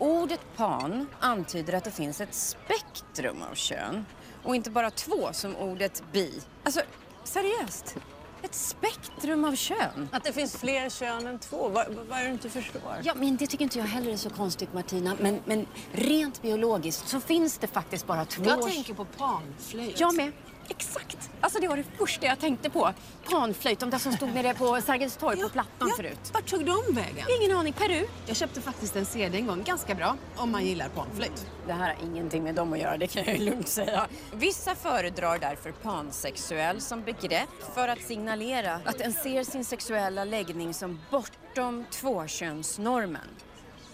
[0.00, 4.06] Ordet pan antyder att det finns ett spektrum av kön
[4.42, 6.42] och inte bara två som ordet bi.
[6.64, 6.80] Alltså,
[7.24, 7.96] seriöst.
[8.42, 10.08] Ett spektrum av kön.
[10.12, 12.96] Att det finns fler kön än två, vad, vad är det du inte förstår?
[13.02, 15.16] Ja, men det tycker inte jag heller är så konstigt Martina.
[15.20, 18.44] Men, men rent biologiskt så finns det faktiskt bara två...
[18.44, 20.00] Jag tänker på panflöjt.
[20.00, 20.32] Jag med.
[20.70, 21.30] Exakt.
[21.40, 22.92] Alltså det var det första jag tänkte på.
[23.30, 25.94] Panflöjt, de där som stod nere på Sergels torg på Plattan ja.
[25.96, 26.30] förut.
[26.32, 27.26] Vart tog de vägen?
[27.40, 27.72] Ingen aning.
[27.72, 28.06] Peru.
[28.26, 31.46] Jag köpte faktiskt en CD en gång, ganska bra, om man gillar panflöjt.
[31.66, 34.06] Det här har ingenting med dem att göra, det kan jag ju lugnt säga.
[34.32, 40.74] Vissa föredrar därför pansexuell som begrepp för att signalera att en ser sin sexuella läggning
[40.74, 43.28] som bortom tvåkönsnormen.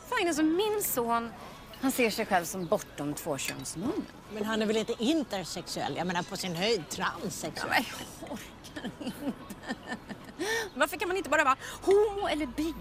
[0.08, 1.30] Fan, alltså min son,
[1.80, 4.06] han ser sig själv som bortom tvåkönsnormen.
[4.34, 5.96] Men han är väl inte intersexuell?
[5.96, 7.84] Jag menar på sin höjd transsexuell.
[7.90, 9.32] Ja, men jag orkar inte.
[10.74, 12.74] Varför kan man inte bara vara homo eller bi?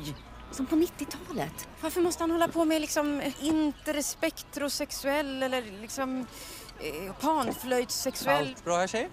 [0.51, 1.67] Som på 90-talet.
[1.81, 6.19] Varför måste han hålla på med liksom interspektrosexuell eller liksom
[6.79, 8.47] eh, panflöjtssexuell?
[8.47, 9.09] Allt bra här tjejer?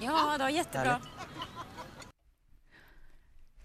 [0.00, 1.00] Ja, det var jättebra.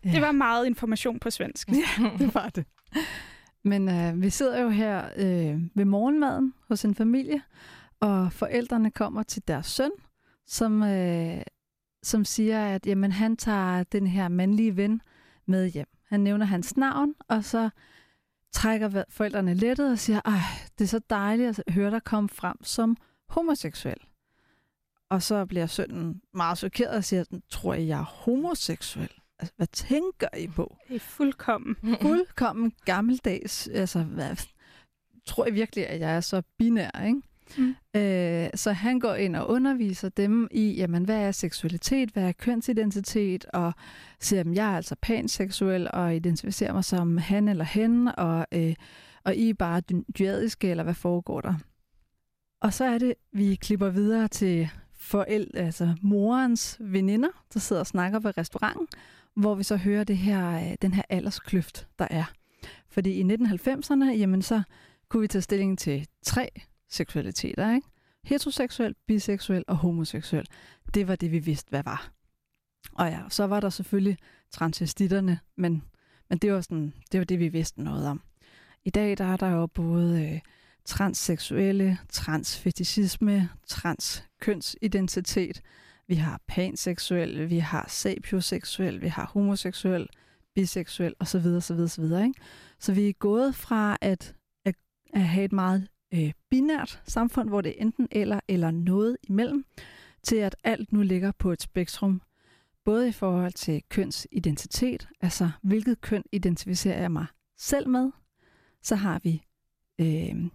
[0.01, 1.69] Det var meget information på svensk.
[1.69, 1.87] Ja,
[2.17, 2.65] det var det.
[3.61, 7.41] Men øh, vi sidder jo her øh, ved morgenmaden hos en familie,
[7.99, 9.91] og forældrene kommer til deres søn,
[10.45, 11.41] som, øh,
[12.03, 15.01] som siger, at jamen, han tager den her mandlige ven
[15.45, 15.87] med hjem.
[16.07, 17.69] Han nævner hans navn, og så
[18.53, 20.39] trækker forældrene lettet og siger, ej,
[20.77, 22.97] det er så dejligt at høre dig komme frem som
[23.29, 23.97] homoseksuel.
[25.09, 29.11] Og så bliver sønnen meget chokeret og siger, tror I, jeg er homoseksuel?
[29.39, 30.77] Altså, hvad tænker I på?
[30.87, 31.75] Det er fuldkommen.
[32.01, 33.67] Fuldkommen gammeldags.
[33.67, 34.35] Altså, hvad,
[35.25, 37.21] tror I virkelig, at jeg er så binær, ikke?
[37.57, 37.75] Mm.
[37.95, 42.31] Øh, så han går ind og underviser dem i, jamen, hvad er seksualitet, hvad er
[42.31, 43.73] kønsidentitet, og
[44.19, 48.75] siger, at jeg er altså panseksuel, og identificerer mig som han eller hen, og, øh,
[49.23, 49.81] og I er bare
[50.17, 51.53] dyadiske, eller hvad foregår der?
[52.61, 54.69] Og så er det, vi klipper videre til
[54.99, 58.87] forældre, altså morens veninder, der sidder og snakker ved restauranten,
[59.35, 62.23] hvor vi så hører det her, øh, den her alderskløft, der er.
[62.89, 64.61] Fordi i 1990'erne, jamen så
[65.09, 66.49] kunne vi tage stilling til tre
[66.89, 67.87] seksualiteter, ikke?
[68.23, 70.47] Heteroseksuel, biseksuel og homoseksuel.
[70.93, 72.11] Det var det, vi vidste, hvad var.
[72.93, 74.17] Og ja, så var der selvfølgelig
[74.51, 75.83] transvestitterne, men,
[76.29, 78.21] men det, var sådan, det var det, vi vidste noget om.
[78.85, 80.39] I dag der er der jo både øh,
[80.85, 85.61] transseksuelle, transfetishisme, transkønsidentitet,
[86.07, 90.07] vi har panseksuel, vi har sapioseksuel, vi har homoseksuel,
[90.55, 91.45] biseksuel osv.
[91.45, 92.03] osv., osv.
[92.03, 92.33] Ikke?
[92.79, 94.35] Så vi er gået fra at,
[94.65, 94.75] at,
[95.13, 99.65] at have et meget øh, binært samfund, hvor det er enten eller eller noget imellem,
[100.23, 102.21] til at alt nu ligger på et spektrum,
[102.85, 107.25] både i forhold til kønsidentitet, altså hvilket køn identificerer jeg mig
[107.57, 108.11] selv med,
[108.83, 109.43] så har vi
[110.01, 110.45] øh,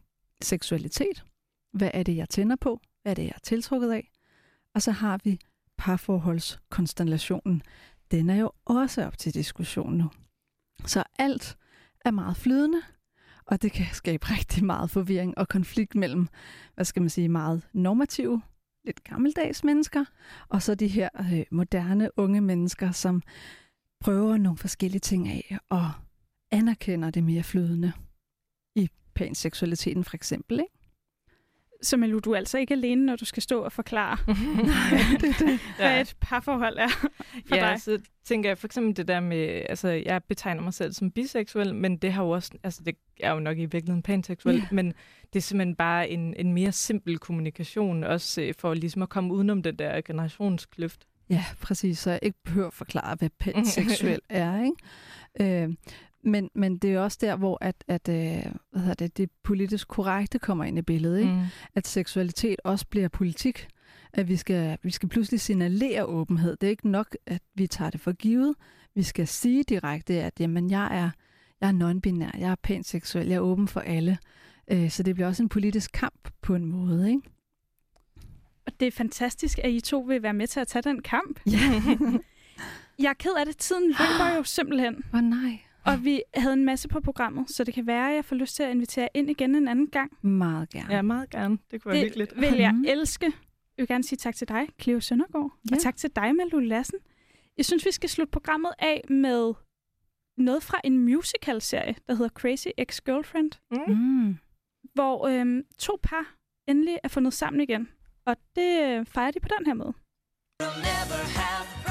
[0.42, 1.24] seksualitet,
[1.72, 4.10] hvad er det, jeg tænder på, hvad er det, jeg er tiltrukket af,
[4.74, 5.38] og så har vi
[5.78, 7.62] parforholdskonstellationen.
[8.10, 10.10] Den er jo også op til diskussion nu.
[10.86, 11.56] Så alt
[12.04, 12.82] er meget flydende,
[13.46, 16.28] og det kan skabe rigtig meget forvirring og konflikt mellem,
[16.74, 18.42] hvad skal man sige, meget normative,
[18.84, 20.04] lidt gammeldags mennesker,
[20.48, 23.22] og så de her øh, moderne unge mennesker, som
[24.00, 25.90] prøver nogle forskellige ting af og
[26.50, 27.92] anerkender det mere flydende
[28.76, 30.60] i panseksualiteten for eksempel.
[30.60, 30.81] Ikke?
[31.82, 34.16] Så Malou, du er altså ikke alene, når du skal stå og forklare,
[35.76, 36.88] hvad et parforhold er
[37.48, 37.80] for ja, dig.
[37.80, 41.74] så tænker jeg for eksempel det der med, altså jeg betegner mig selv som biseksuel,
[41.74, 44.62] men det har jo også, altså det er jo nok i virkeligheden panseksuel, Ja.
[44.70, 44.86] men
[45.32, 49.34] det er simpelthen bare en, en mere simpel kommunikation, også øh, for ligesom at komme
[49.34, 51.04] udenom den der generationskløft.
[51.30, 51.98] Ja, præcis.
[51.98, 54.64] Så jeg ikke behøver at forklare, hvad panseksuel er.
[54.64, 55.62] Ikke?
[55.64, 55.74] Øh,
[56.22, 59.88] men, men det er også der, hvor at, at, øh, hvad hedder det, det politisk
[59.88, 61.18] korrekte kommer ind i billedet.
[61.18, 61.32] Ikke?
[61.32, 61.42] Mm.
[61.74, 63.68] At seksualitet også bliver politik.
[64.12, 66.56] At vi skal, vi skal pludselig signalere åbenhed.
[66.56, 68.54] Det er ikke nok, at vi tager det for givet.
[68.94, 71.10] Vi skal sige direkte, at jamen, jeg er,
[71.60, 74.18] jeg er non-binær, jeg er panseksuel, jeg er åben for alle.
[74.70, 77.08] Øh, så det bliver også en politisk kamp på en måde.
[77.08, 77.22] Ikke?
[78.66, 81.40] Og det er fantastisk, at I to vil være med til at tage den kamp.
[81.46, 81.82] Ja.
[82.98, 83.56] Jeg er ked af det.
[83.56, 84.94] Tiden løber jo simpelthen.
[84.94, 85.58] Åh oh, nej.
[85.84, 88.56] Og vi havde en masse på programmet, så det kan være, at jeg får lyst
[88.56, 90.12] til at invitere ind igen en anden gang.
[90.26, 90.94] Meget gerne.
[90.94, 91.58] Ja, meget gerne.
[91.70, 92.30] Det kunne være hyggeligt.
[92.30, 93.24] Det vil jeg elske.
[93.76, 95.50] Jeg vil gerne sige tak til dig, Cleo Søndergaard.
[95.70, 95.76] Ja.
[95.76, 96.98] Og tak til dig, Malu Lassen.
[97.56, 99.54] Jeg synes, vi skal slutte programmet af med
[100.38, 103.50] noget fra en musical-serie, der hedder Crazy Ex-Girlfriend,
[103.88, 104.36] Mm.
[104.94, 106.34] hvor øhm, to par
[106.68, 107.88] endelig er fundet sammen igen.
[108.26, 109.92] Og det øh, fejrer de på den her måde.
[110.60, 111.81] never have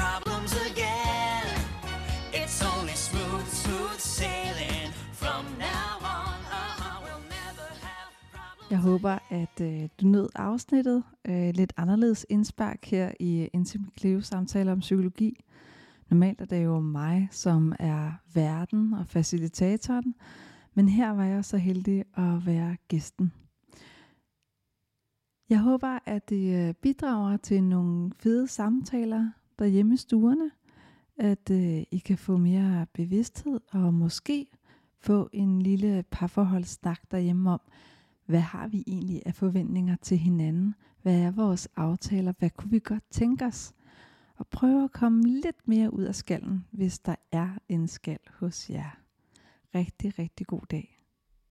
[8.72, 11.02] Jeg håber, at øh, du nød afsnittet.
[11.24, 15.44] Øh, lidt anderledes indspark her i Intim Cleo samtaler om psykologi.
[16.10, 20.14] Normalt er det jo mig, som er verden og facilitatoren,
[20.74, 23.32] men her var jeg så heldig at være gæsten.
[25.50, 30.50] Jeg håber, at det øh, bidrager til nogle fede samtaler derhjemme i stuerne,
[31.16, 34.46] at øh, I kan få mere bevidsthed og måske
[35.00, 37.60] få en lille parforholdssnak derhjemme om,
[38.26, 40.74] hvad har vi egentlig af forventninger til hinanden?
[41.02, 42.32] Hvad er vores aftaler?
[42.38, 43.72] Hvad kunne vi godt tænke os?
[44.36, 48.70] Og prøve at komme lidt mere ud af skallen, hvis der er en skal hos
[48.70, 48.98] jer.
[49.74, 50.91] Rigtig, rigtig god dag.